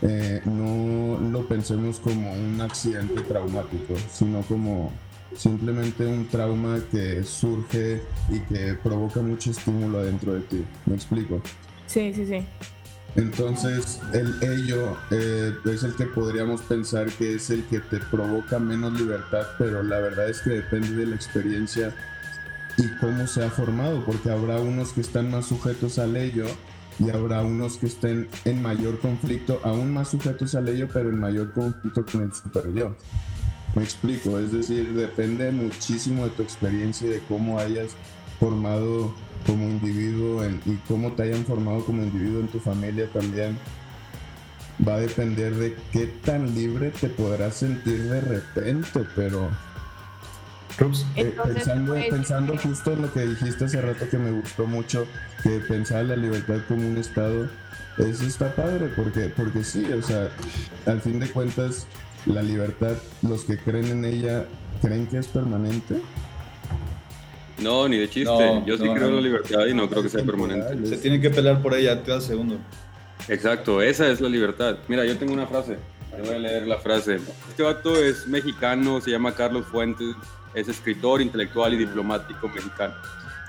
eh, 0.01 0.41
no 0.45 1.19
lo 1.19 1.47
pensemos 1.47 1.99
como 1.99 2.31
un 2.33 2.59
accidente 2.61 3.21
traumático, 3.21 3.95
sino 4.11 4.41
como 4.43 4.91
simplemente 5.35 6.05
un 6.05 6.27
trauma 6.27 6.79
que 6.91 7.23
surge 7.23 8.01
y 8.29 8.39
que 8.41 8.73
provoca 8.81 9.21
mucho 9.21 9.51
estímulo 9.51 10.03
dentro 10.03 10.33
de 10.33 10.41
ti. 10.41 10.65
¿Me 10.85 10.95
explico? 10.95 11.41
Sí, 11.85 12.13
sí, 12.13 12.25
sí. 12.25 12.45
Entonces, 13.15 13.99
el 14.13 14.35
ello 14.41 14.97
eh, 15.11 15.53
es 15.65 15.83
el 15.83 15.95
que 15.95 16.05
podríamos 16.05 16.61
pensar 16.61 17.07
que 17.07 17.35
es 17.35 17.49
el 17.49 17.63
que 17.65 17.79
te 17.79 17.97
provoca 17.97 18.59
menos 18.59 18.99
libertad, 18.99 19.47
pero 19.57 19.83
la 19.83 19.99
verdad 19.99 20.29
es 20.29 20.41
que 20.41 20.51
depende 20.51 20.95
de 20.95 21.07
la 21.07 21.15
experiencia 21.15 21.93
y 22.77 22.87
cómo 22.99 23.27
se 23.27 23.43
ha 23.43 23.49
formado, 23.49 24.05
porque 24.05 24.29
habrá 24.29 24.59
unos 24.59 24.93
que 24.93 25.01
están 25.01 25.31
más 25.31 25.47
sujetos 25.47 25.99
al 25.99 26.15
ello 26.15 26.45
y 26.99 27.09
habrá 27.09 27.41
unos 27.41 27.77
que 27.77 27.87
estén 27.87 28.29
en 28.45 28.61
mayor 28.61 28.99
conflicto, 28.99 29.59
aún 29.63 29.93
más 29.93 30.09
sujetos 30.09 30.55
al 30.55 30.69
ello, 30.69 30.87
pero 30.91 31.09
en 31.09 31.19
mayor 31.19 31.51
conflicto 31.51 32.05
con 32.05 32.23
el 32.23 32.33
super. 32.33 32.65
Me 33.75 33.83
explico, 33.83 34.39
es 34.39 34.51
decir, 34.51 34.93
depende 34.93 35.51
muchísimo 35.51 36.25
de 36.25 36.31
tu 36.31 36.43
experiencia 36.43 37.07
y 37.07 37.11
de 37.11 37.19
cómo 37.27 37.59
hayas 37.59 37.91
formado 38.39 39.13
como 39.45 39.63
individuo 39.65 40.43
en- 40.43 40.61
y 40.65 40.75
cómo 40.87 41.11
te 41.13 41.23
hayan 41.23 41.45
formado 41.45 41.83
como 41.85 42.03
individuo 42.03 42.41
en 42.41 42.47
tu 42.47 42.59
familia 42.59 43.07
también. 43.11 43.57
va 44.87 44.93
a 44.95 44.99
depender 45.01 45.53
de 45.55 45.75
qué 45.91 46.05
tan 46.23 46.55
libre 46.55 46.91
te 46.91 47.09
podrás 47.09 47.55
sentir 47.55 48.01
de 48.03 48.21
repente, 48.21 49.01
pero 49.13 49.49
eh, 51.17 51.35
pensando, 51.43 51.91
pues, 51.93 52.05
pensando 52.09 52.53
eh, 52.53 52.59
justo 52.63 52.93
en 52.93 53.01
lo 53.01 53.11
que 53.13 53.25
dijiste 53.27 53.65
hace 53.65 53.81
rato 53.81 54.07
que 54.09 54.17
me 54.17 54.31
gustó 54.31 54.65
mucho, 54.65 55.05
que 55.43 55.59
pensar 55.59 56.05
la 56.05 56.15
libertad 56.15 56.59
como 56.69 56.87
un 56.87 56.97
estado, 56.97 57.49
eso 57.97 58.23
está 58.25 58.55
padre, 58.55 58.89
porque, 58.95 59.27
porque 59.35 59.65
sí, 59.65 59.85
o 59.91 60.01
sea, 60.01 60.29
al 60.85 61.01
fin 61.01 61.19
de 61.19 61.27
cuentas, 61.29 61.85
la 62.25 62.41
libertad, 62.41 62.93
los 63.21 63.43
que 63.43 63.57
creen 63.57 63.87
en 63.87 64.05
ella, 64.05 64.45
creen 64.81 65.07
que 65.07 65.17
es 65.17 65.27
permanente. 65.27 66.01
No, 67.61 67.87
ni 67.87 67.97
de 67.97 68.09
chiste. 68.09 68.31
No, 68.31 68.65
Yo 68.65 68.77
sí 68.77 68.83
no, 68.83 68.93
creo 68.93 69.07
en 69.09 69.15
la 69.15 69.21
libertad 69.21 69.65
y 69.67 69.73
no 69.73 69.89
creo 69.89 70.03
que 70.03 70.09
sea 70.09 70.23
permanente. 70.23 70.85
Se 70.85 70.97
tiene 70.97 71.19
que 71.19 71.29
pelear 71.29 71.61
por 71.61 71.73
ella 71.73 72.01
cada 72.03 72.21
segundo. 72.21 72.57
Exacto, 73.27 73.81
esa 73.81 74.09
es 74.09 74.21
la 74.21 74.29
libertad. 74.29 74.77
Mira, 74.87 75.05
yo 75.05 75.17
tengo 75.17 75.33
una 75.33 75.45
frase. 75.47 75.77
Te 76.15 76.21
voy 76.21 76.35
a 76.35 76.39
leer 76.39 76.67
la 76.67 76.77
frase. 76.77 77.19
Este 77.49 77.63
vato 77.63 77.95
es 77.95 78.27
mexicano, 78.27 78.99
se 79.01 79.11
llama 79.11 79.35
Carlos 79.35 79.65
Fuentes, 79.67 80.15
es 80.53 80.67
escritor, 80.67 81.21
intelectual 81.21 81.73
y 81.73 81.77
diplomático 81.77 82.47
mexicano. 82.49 82.95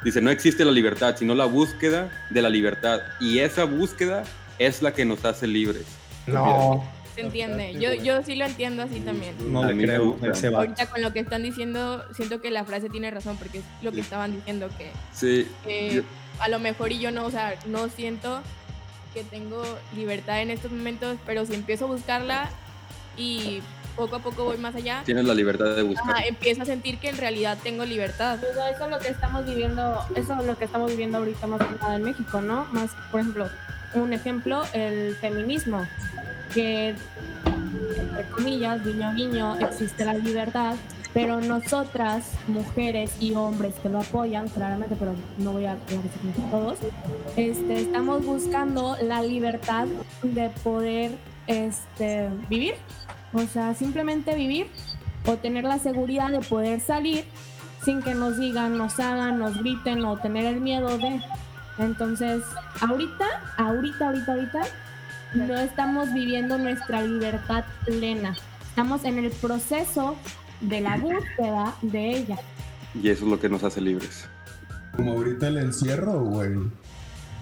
Dice, 0.05 0.21
no 0.21 0.31
existe 0.31 0.65
la 0.65 0.73
libertad, 0.73 1.17
sino 1.19 1.35
la 1.35 1.47
búsqueda 1.47 2.11
de 2.31 2.43
la 2.43 2.49
libertad. 2.49 3.01
Y 3.21 3.39
esa 3.39 3.65
búsqueda 3.65 4.25
es 4.59 4.83
la 4.83 4.93
que 4.93 5.05
nos 5.05 5.25
hace 5.25 5.47
libres. 5.47 5.87
no, 6.27 6.85
Se 7.15 7.21
entiende. 7.23 7.75
Yo, 7.81 7.93
yo 7.95 8.23
sí 8.23 8.35
lo 8.37 8.45
entiendo 8.47 8.83
así 8.83 9.01
también. 9.01 9.35
no 9.53 9.63
A 9.63 9.73
le 9.73 9.83
creo 9.85 10.13
gusta. 10.13 10.27
a 10.27 10.31
ese 10.31 10.49
vato. 10.49 10.59
Ahorita 10.61 10.87
con 10.87 11.03
lo 11.03 11.13
que 11.13 11.21
están 11.21 11.43
diciendo, 11.43 12.05
siento 12.15 12.41
que 12.41 12.51
la 12.51 12.65
frase 12.65 12.89
tiene 12.89 13.11
razón, 13.11 13.37
porque 13.37 13.59
es 13.59 13.65
lo 13.83 13.93
que 13.93 14.01
estaban 14.01 14.33
diciendo, 14.33 14.69
que 14.79 14.91
Sí, 15.13 15.47
que 15.65 15.95
Yo- 15.97 16.03
a 16.39 16.49
lo 16.49 16.59
mejor 16.59 16.93
y 16.93 16.99
yo 16.99 17.11
no, 17.11 17.27
o 17.27 17.31
sea, 17.31 17.55
no 17.67 17.89
siento 17.89 18.41
que 19.13 19.25
tengo 19.25 19.63
libertad 19.97 20.41
en 20.41 20.51
estos 20.51 20.71
momentos, 20.71 21.17
pero 21.27 21.45
si 21.45 21.55
empiezo 21.55 21.87
a 21.87 21.89
buscarla 21.89 22.49
y 23.17 23.61
poco 23.97 24.17
a 24.17 24.19
poco 24.21 24.45
voy 24.45 24.57
más 24.57 24.75
allá, 24.77 25.03
tienes 25.05 25.25
la 25.25 25.35
libertad 25.35 25.75
de 25.75 25.83
buscar. 25.83 26.13
ajá, 26.17 26.25
empiezo 26.27 26.63
a 26.63 26.65
sentir 26.65 26.99
que 26.99 27.09
en 27.09 27.17
realidad 27.19 27.59
tengo 27.63 27.85
libertad. 27.85 28.39
Pues 28.39 28.53
eso 28.53 28.85
es 28.85 28.91
lo 28.91 28.99
que 29.01 29.09
estamos 29.09 29.45
viviendo, 29.45 29.99
eso 30.15 30.39
es 30.41 30.47
lo 30.47 30.57
que 30.57 30.65
estamos 30.65 30.91
viviendo 30.93 31.19
ahorita 31.19 31.47
más 31.49 31.61
que 31.61 31.75
nada 31.81 31.97
en 31.97 32.05
México, 32.05 32.41
¿no? 32.41 32.67
Más, 32.73 32.93
por 33.11 33.21
ejemplo, 33.21 33.51
un 33.95 34.13
ejemplo, 34.13 34.63
el 34.73 35.17
feminismo, 35.17 35.85
que 36.53 36.95
entre 37.99 38.25
comillas, 38.31 38.85
guiño 38.85 39.15
guiño, 39.15 39.57
existe 39.59 40.05
la 40.05 40.15
libertad, 40.15 40.75
pero 41.13 41.41
nosotras, 41.41 42.33
mujeres 42.47 43.11
y 43.21 43.35
hombres 43.35 43.75
que 43.83 43.89
lo 43.89 44.01
apoyan, 44.01 44.49
claramente, 44.49 44.97
pero 44.99 45.15
no 45.39 45.53
voy 45.53 45.67
a 45.67 45.73
hablar 45.73 45.89
de 45.89 46.51
todos, 46.51 46.79
este, 47.37 47.81
estamos 47.81 48.25
buscando 48.25 48.97
la 49.03 49.23
libertad 49.23 49.87
de 50.23 50.51
poder 50.63 51.13
este, 51.47 52.29
vivir, 52.49 52.75
o 53.33 53.41
sea, 53.41 53.75
simplemente 53.75 54.35
vivir 54.35 54.69
o 55.27 55.37
tener 55.37 55.65
la 55.65 55.79
seguridad 55.79 56.31
de 56.31 56.41
poder 56.41 56.81
salir 56.81 57.25
sin 57.85 58.03
que 58.03 58.15
nos 58.15 58.39
digan, 58.39 58.77
nos 58.77 59.01
hagan, 59.01 59.39
nos 59.39 59.59
griten 59.59 60.05
o 60.05 60.17
tener 60.19 60.45
el 60.45 60.61
miedo 60.61 60.99
de. 60.99 61.21
Entonces, 61.79 62.43
ahorita, 62.81 63.27
ahorita, 63.57 64.07
ahorita, 64.07 64.33
ahorita, 64.33 64.63
no 65.35 65.57
estamos 65.57 66.13
viviendo 66.13 66.59
nuestra 66.59 67.03
libertad 67.03 67.65
plena. 67.85 68.37
Estamos 68.69 69.05
en 69.05 69.19
el 69.19 69.31
proceso 69.31 70.17
de 70.61 70.81
la 70.81 70.97
búsqueda 70.97 71.75
de 71.83 72.11
ella. 72.11 72.39
Y 73.01 73.09
eso 73.11 73.25
es 73.25 73.31
lo 73.31 73.41
que 73.41 73.49
nos 73.49 73.63
hace 73.63 73.81
libres. 73.81 74.27
Como 74.97 75.13
ahorita 75.13 75.49
el 75.49 75.59
encierro, 75.59 76.25
güey. 76.25 76.53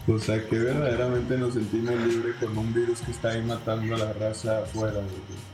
O 0.07 0.19
sea, 0.19 0.43
que 0.47 0.59
verdaderamente 0.59 1.37
nos 1.37 1.55
sentimos 1.55 1.95
libres 2.07 2.37
con 2.37 2.57
un 2.57 2.73
virus 2.73 3.01
que 3.01 3.11
está 3.11 3.31
ahí 3.31 3.43
matando 3.43 3.95
a 3.95 3.99
la 3.99 4.13
raza 4.13 4.59
afuera, 4.59 4.95
güey. 4.95 5.49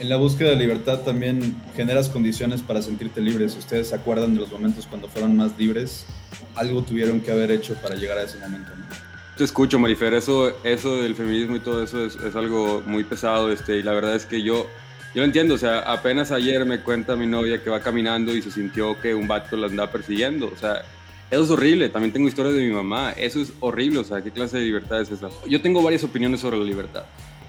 En 0.00 0.08
la 0.08 0.16
búsqueda 0.16 0.50
de 0.50 0.56
libertad 0.56 1.00
también 1.00 1.60
generas 1.74 2.08
condiciones 2.08 2.62
para 2.62 2.82
sentirte 2.82 3.20
libre. 3.20 3.48
Si 3.48 3.58
ustedes 3.58 3.88
se 3.88 3.96
acuerdan 3.96 4.34
de 4.34 4.40
los 4.40 4.52
momentos 4.52 4.86
cuando 4.86 5.08
fueron 5.08 5.36
más 5.36 5.58
libres, 5.58 6.06
algo 6.54 6.82
tuvieron 6.82 7.20
que 7.20 7.32
haber 7.32 7.50
hecho 7.50 7.74
para 7.74 7.96
llegar 7.96 8.18
a 8.18 8.22
ese 8.22 8.38
momento. 8.38 8.70
¿no? 8.76 9.07
Te 9.38 9.44
escucho, 9.44 9.78
Marifer, 9.78 10.14
eso, 10.14 10.52
eso 10.64 10.96
del 11.00 11.14
feminismo 11.14 11.54
y 11.54 11.60
todo 11.60 11.84
eso 11.84 12.04
es, 12.04 12.16
es 12.16 12.34
algo 12.34 12.82
muy 12.84 13.04
pesado, 13.04 13.52
este, 13.52 13.76
y 13.76 13.84
la 13.84 13.92
verdad 13.92 14.16
es 14.16 14.26
que 14.26 14.42
yo, 14.42 14.66
yo 15.14 15.22
lo 15.22 15.24
entiendo, 15.24 15.54
o 15.54 15.58
sea, 15.58 15.78
apenas 15.78 16.32
ayer 16.32 16.64
me 16.64 16.80
cuenta 16.80 17.14
mi 17.14 17.28
novia 17.28 17.62
que 17.62 17.70
va 17.70 17.78
caminando 17.78 18.34
y 18.34 18.42
se 18.42 18.50
sintió 18.50 19.00
que 19.00 19.14
un 19.14 19.28
vato 19.28 19.56
la 19.56 19.68
andaba 19.68 19.92
persiguiendo, 19.92 20.50
o 20.52 20.56
sea, 20.56 20.82
eso 21.30 21.44
es 21.44 21.50
horrible, 21.50 21.88
también 21.88 22.12
tengo 22.12 22.26
historias 22.26 22.56
de 22.56 22.66
mi 22.66 22.72
mamá, 22.72 23.12
eso 23.12 23.40
es 23.40 23.52
horrible, 23.60 24.00
o 24.00 24.04
sea, 24.04 24.20
¿qué 24.22 24.32
clase 24.32 24.58
de 24.58 24.64
libertad 24.64 25.02
es 25.02 25.12
esa? 25.12 25.28
Yo 25.46 25.62
tengo 25.62 25.84
varias 25.84 26.02
opiniones 26.02 26.40
sobre 26.40 26.58
la 26.58 26.64
libertad, 26.64 27.04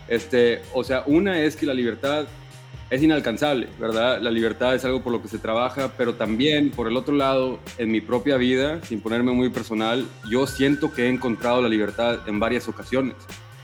este, 0.08 0.62
o 0.74 0.84
sea, 0.84 1.02
una 1.08 1.42
es 1.42 1.56
que 1.56 1.66
la 1.66 1.74
libertad 1.74 2.28
es 2.90 3.04
inalcanzable, 3.04 3.68
¿verdad? 3.80 4.20
La 4.22 4.32
libertad 4.32 4.74
es 4.74 4.84
algo 4.84 5.04
por 5.04 5.12
lo 5.12 5.22
que 5.22 5.28
se 5.28 5.38
trabaja, 5.38 5.94
pero 5.98 6.16
también, 6.16 6.72
por 6.72 6.88
el 6.88 6.98
otro 6.98 7.16
lado, 7.16 7.60
en 7.78 7.92
mi 7.92 8.02
propia 8.02 8.38
vida, 8.38 8.84
sin 8.84 9.00
ponerme 9.00 9.32
muy 9.32 9.50
personal, 9.50 10.06
yo 10.30 10.48
siento 10.48 10.92
que 10.92 11.06
he 11.06 11.10
encontrado 11.10 11.62
la 11.62 11.70
libertad 11.70 12.28
en 12.28 12.40
varias 12.40 12.68
ocasiones, 12.68 13.16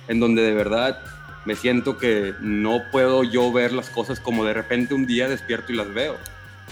en 0.08 0.20
donde 0.20 0.44
de 0.44 0.54
verdad 0.54 1.00
me 1.46 1.56
siento 1.56 1.98
que 1.98 2.34
no 2.42 2.82
puedo 2.92 3.24
yo 3.24 3.52
ver 3.52 3.72
las 3.72 3.90
cosas 3.90 4.20
como 4.20 4.46
de 4.46 4.54
repente 4.54 4.94
un 4.94 5.08
día 5.08 5.28
despierto 5.28 5.72
y 5.72 5.76
las 5.76 5.92
veo. 5.94 6.16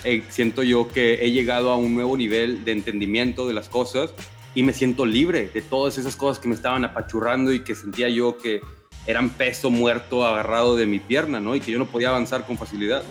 Eh, 0.04 0.24
siento 0.30 0.64
yo 0.64 0.90
que 0.90 1.26
he 1.26 1.32
llegado 1.32 1.72
a 1.72 1.78
un 1.78 1.96
nuevo 1.96 2.18
nivel 2.18 2.66
de 2.66 2.72
entendimiento 2.72 3.48
de 3.48 3.54
las 3.54 3.70
cosas 3.70 4.12
y 4.56 4.64
me 4.64 4.74
siento 4.74 5.06
libre 5.06 5.50
de 5.54 5.62
todas 5.62 5.98
esas 5.98 6.16
cosas 6.16 6.40
que 6.40 6.48
me 6.48 6.56
estaban 6.56 6.86
apachurrando 6.86 7.52
y 7.54 7.62
que 7.62 7.74
sentía 7.74 8.10
yo 8.10 8.38
que 8.38 8.62
eran 9.06 9.30
peso 9.30 9.70
muerto 9.70 10.26
agarrado 10.26 10.76
de 10.76 10.86
mi 10.86 11.00
pierna, 11.00 11.40
¿no? 11.40 11.56
Y 11.56 11.60
que 11.60 11.72
yo 11.72 11.80
no 11.80 11.86
podía 11.86 12.10
avanzar 12.10 12.46
con 12.46 12.58
facilidad. 12.58 13.04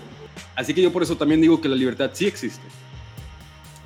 Así 0.54 0.74
que 0.74 0.82
yo 0.82 0.92
por 0.92 1.02
eso 1.02 1.16
también 1.16 1.40
digo 1.40 1.60
que 1.60 1.68
la 1.68 1.76
libertad 1.76 2.10
sí 2.12 2.26
existe. 2.26 2.66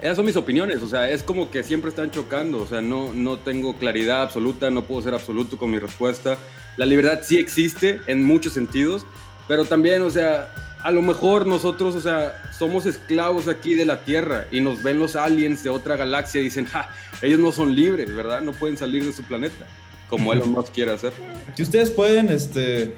Esas 0.01 0.17
son 0.17 0.27
mis 0.27 0.37
opiniones, 0.37 0.83
o 0.83 0.89
sea, 0.89 1.11
es 1.11 1.23
como 1.23 1.51
que 1.51 1.63
siempre 1.63 1.89
están 1.89 2.11
chocando, 2.11 2.61
o 2.61 2.67
sea, 2.67 2.83
no, 2.83 3.15
no 3.15 3.39
tengo 3.39 3.77
claridad 3.77 4.23
absoluta, 4.23 4.71
no 4.71 4.83
puedo 4.85 5.01
ser 5.01 5.15
absoluto 5.15 5.57
con 5.57 5.71
mi 5.71 5.79
respuesta. 5.79 6.37
La 6.77 6.85
libertad 6.85 7.21
sí 7.23 7.39
existe 7.39 8.01
en 8.07 8.23
muchos 8.23 8.53
sentidos, 8.53 9.07
pero 9.49 9.65
también, 9.65 10.03
o 10.03 10.11
sea, 10.11 10.53
a 10.83 10.91
lo 10.91 11.01
mejor 11.01 11.47
nosotros, 11.47 11.95
o 11.95 12.01
sea, 12.03 12.43
somos 12.57 12.85
esclavos 12.85 13.49
aquí 13.49 13.75
de 13.75 13.87
la 13.87 14.05
Tierra 14.05 14.47
y 14.53 14.61
nos 14.61 14.83
ven 14.83 14.99
los 14.99 15.17
aliens 15.17 15.65
de 15.65 15.71
otra 15.71 15.97
galaxia 15.97 16.43
y 16.43 16.45
dicen, 16.45 16.67
ja, 16.67 16.91
ellos 17.23 17.41
no 17.41 17.51
son 17.51 17.75
libres, 17.75 18.15
¿verdad? 18.15 18.43
No 18.43 18.53
pueden 18.53 18.77
salir 18.77 19.05
de 19.05 19.15
su 19.15 19.23
planeta, 19.23 19.67
como 20.09 20.33
Elon 20.33 20.51
Musk 20.51 20.73
quiere 20.73 20.93
hacer. 20.93 21.13
Si 21.55 21.63
ustedes 21.63 21.91
pueden 21.91 22.29
este, 22.29 22.95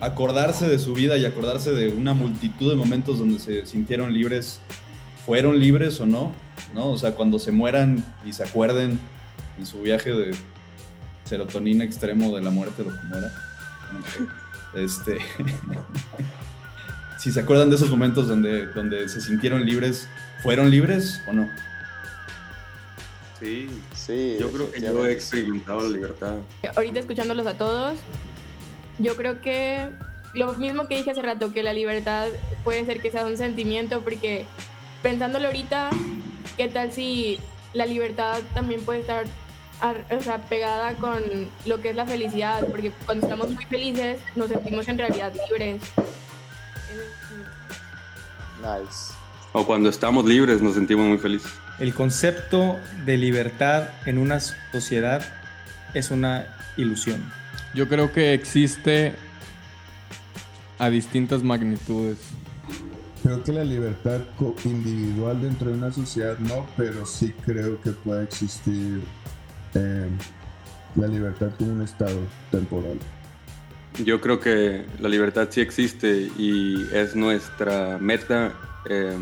acordarse 0.00 0.68
de 0.68 0.78
su 0.78 0.94
vida 0.94 1.16
y 1.16 1.24
acordarse 1.24 1.72
de 1.72 1.88
una 1.88 2.14
multitud 2.14 2.70
de 2.70 2.76
momentos 2.76 3.18
donde 3.18 3.38
se 3.38 3.66
sintieron 3.66 4.12
libres, 4.12 4.60
¿fueron 5.26 5.58
libres 5.58 6.00
o 6.00 6.06
no? 6.06 6.32
¿No? 6.74 6.90
O 6.90 6.98
sea, 6.98 7.14
cuando 7.14 7.38
se 7.38 7.52
mueran 7.52 8.04
y 8.24 8.32
se 8.32 8.44
acuerden 8.44 8.98
en 9.58 9.66
su 9.66 9.80
viaje 9.80 10.12
de 10.12 10.34
serotonina 11.24 11.84
extremo 11.84 12.34
de 12.34 12.42
la 12.42 12.50
muerte, 12.50 12.84
lo 12.84 12.90
que 12.90 13.06
muera. 13.06 13.32
Este, 14.74 15.18
si 17.18 17.32
se 17.32 17.40
acuerdan 17.40 17.70
de 17.70 17.76
esos 17.76 17.90
momentos 17.90 18.28
donde, 18.28 18.66
donde 18.66 19.08
se 19.08 19.20
sintieron 19.20 19.64
libres, 19.64 20.08
¿fueron 20.42 20.70
libres 20.70 21.20
o 21.26 21.32
no? 21.32 21.48
Sí, 23.40 23.68
Sí, 23.94 24.36
yo 24.40 24.50
creo 24.50 24.70
que 24.70 24.80
yo 24.80 25.06
he 25.06 25.12
experimentado 25.12 25.80
la 25.82 25.88
libertad. 25.88 26.34
Ahorita 26.74 26.98
escuchándolos 27.00 27.46
a 27.46 27.54
todos, 27.54 27.98
yo 28.98 29.14
creo 29.16 29.40
que 29.40 29.88
lo 30.34 30.52
mismo 30.54 30.88
que 30.88 30.96
dije 30.96 31.10
hace 31.12 31.22
rato, 31.22 31.52
que 31.52 31.62
la 31.62 31.72
libertad 31.72 32.28
puede 32.64 32.84
ser 32.84 33.00
que 33.00 33.10
sea 33.10 33.24
un 33.26 33.36
sentimiento, 33.36 34.00
porque 34.00 34.44
pensándolo 35.02 35.46
ahorita, 35.46 35.90
¿qué 36.56 36.68
tal 36.68 36.92
si 36.92 37.38
la 37.74 37.86
libertad 37.86 38.40
también 38.54 38.80
puede 38.82 39.00
estar 39.00 39.24
ar- 39.80 40.04
o 40.10 40.20
sea, 40.20 40.38
pegada 40.38 40.94
con 40.94 41.22
lo 41.64 41.80
que 41.80 41.90
es 41.90 41.96
la 41.96 42.06
felicidad? 42.06 42.66
Porque 42.68 42.90
cuando 43.06 43.26
estamos 43.26 43.50
muy 43.50 43.64
felices 43.66 44.18
nos 44.34 44.48
sentimos 44.48 44.88
en 44.88 44.98
realidad 44.98 45.32
libres. 45.48 45.80
Nice. 48.60 49.14
O 49.52 49.64
cuando 49.64 49.88
estamos 49.88 50.24
libres 50.24 50.60
nos 50.60 50.74
sentimos 50.74 51.06
muy 51.06 51.18
felices. 51.18 51.52
El 51.78 51.94
concepto 51.94 52.76
de 53.04 53.16
libertad 53.16 53.90
en 54.04 54.18
una 54.18 54.40
sociedad 54.40 55.22
es 55.94 56.10
una 56.10 56.46
ilusión. 56.76 57.22
Yo 57.74 57.88
creo 57.88 58.12
que 58.12 58.34
existe 58.34 59.14
a 60.78 60.90
distintas 60.90 61.42
magnitudes. 61.42 62.18
Creo 63.22 63.42
que 63.42 63.52
la 63.52 63.64
libertad 63.64 64.20
individual 64.64 65.40
dentro 65.40 65.70
de 65.70 65.76
una 65.76 65.92
sociedad 65.92 66.38
no, 66.38 66.66
pero 66.76 67.04
sí 67.04 67.32
creo 67.44 67.80
que 67.80 67.90
puede 67.90 68.24
existir 68.24 69.02
eh, 69.74 70.08
la 70.96 71.06
libertad 71.06 71.50
como 71.58 71.72
un 71.72 71.82
estado 71.82 72.18
temporal. 72.50 72.98
Yo 74.04 74.20
creo 74.20 74.40
que 74.40 74.84
la 75.00 75.08
libertad 75.08 75.48
sí 75.50 75.60
existe 75.60 76.30
y 76.38 76.86
es 76.92 77.16
nuestra 77.16 77.98
meta 77.98 78.52
eh, 78.88 79.16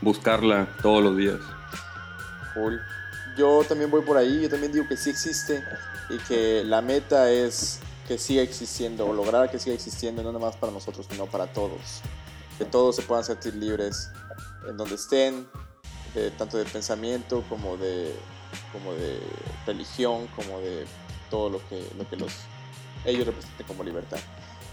buscarla 0.00 0.68
todos 0.82 1.02
los 1.02 1.16
días. 1.16 1.40
Cool. 2.56 2.80
Yo 3.36 3.62
también 3.68 3.90
voy 3.90 4.00
por 4.00 4.16
ahí, 4.16 4.40
yo 4.40 4.48
también 4.48 4.72
digo 4.72 4.88
que 4.88 4.96
sí 4.96 5.10
existe 5.10 5.62
y 6.08 6.16
que 6.20 6.64
la 6.64 6.80
meta 6.80 7.30
es 7.30 7.80
que 8.08 8.16
siga 8.16 8.40
existiendo 8.40 9.06
o 9.06 9.12
lograr 9.12 9.50
que 9.50 9.58
siga 9.58 9.74
existiendo 9.74 10.22
no 10.22 10.32
nada 10.32 10.46
más 10.46 10.56
para 10.56 10.72
nosotros, 10.72 11.06
sino 11.10 11.26
para 11.26 11.52
todos. 11.52 12.00
Que 12.56 12.64
todos 12.64 12.96
se 12.96 13.02
puedan 13.02 13.24
sentir 13.24 13.54
libres 13.54 14.10
en 14.66 14.78
donde 14.78 14.94
estén, 14.94 15.46
de, 16.14 16.30
tanto 16.30 16.56
de 16.56 16.64
pensamiento 16.64 17.44
como 17.50 17.76
de, 17.76 18.14
como 18.72 18.94
de 18.94 19.20
religión, 19.66 20.26
como 20.28 20.58
de 20.60 20.86
todo 21.28 21.50
lo 21.50 21.68
que, 21.68 21.86
lo 21.98 22.08
que 22.08 22.16
los, 22.16 22.32
ellos 23.04 23.26
representen 23.26 23.66
como 23.66 23.84
libertad. 23.84 24.18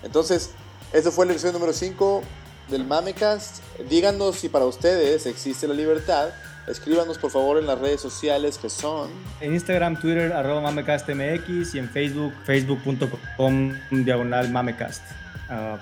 Entonces, 0.04 0.52
ese 0.94 1.12
fue 1.12 1.26
el 1.26 1.32
episodio 1.32 1.54
número 1.54 1.74
5 1.74 2.22
del 2.70 2.86
Mamecast. 2.86 3.62
Díganos 3.90 4.38
si 4.38 4.48
para 4.48 4.66
ustedes 4.66 5.26
existe 5.26 5.68
la 5.68 5.74
libertad. 5.74 6.30
Escríbanos 6.68 7.18
por 7.18 7.32
favor 7.32 7.58
en 7.58 7.68
las 7.68 7.80
redes 7.80 8.02
sociales 8.02 8.58
que 8.58 8.70
son. 8.70 9.10
En 9.42 9.54
Instagram, 9.54 10.00
Twitter, 10.00 10.32
arroba 10.32 10.62
mamecastmx 10.62 11.76
y 11.76 11.80
en 11.80 11.90
Facebook, 11.90 12.34
facebook.com 12.46 13.74
diagonal 13.92 14.50
mamecast. 14.50 15.04
Ah, 15.50 15.78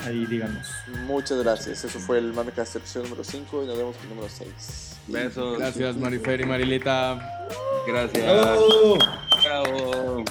ahí 0.00 0.26
díganos. 0.26 0.68
Muchas 1.06 1.38
gracias. 1.42 1.84
Eso 1.84 1.98
fue 1.98 2.18
el 2.18 2.32
Mamecast 2.32 2.76
episodio 2.76 3.08
número 3.08 3.24
5 3.24 3.62
y 3.62 3.66
nos 3.66 3.78
vemos 3.78 3.96
en 3.96 4.02
el 4.02 4.08
número 4.10 4.28
6. 4.28 4.96
Besos. 5.06 5.58
Gracias, 5.58 5.96
Marifer 5.96 6.40
y 6.40 6.44
Marilita. 6.44 7.46
Gracias. 7.86 8.24
¡Bravo! 8.24 8.98
Bravo. 9.44 10.24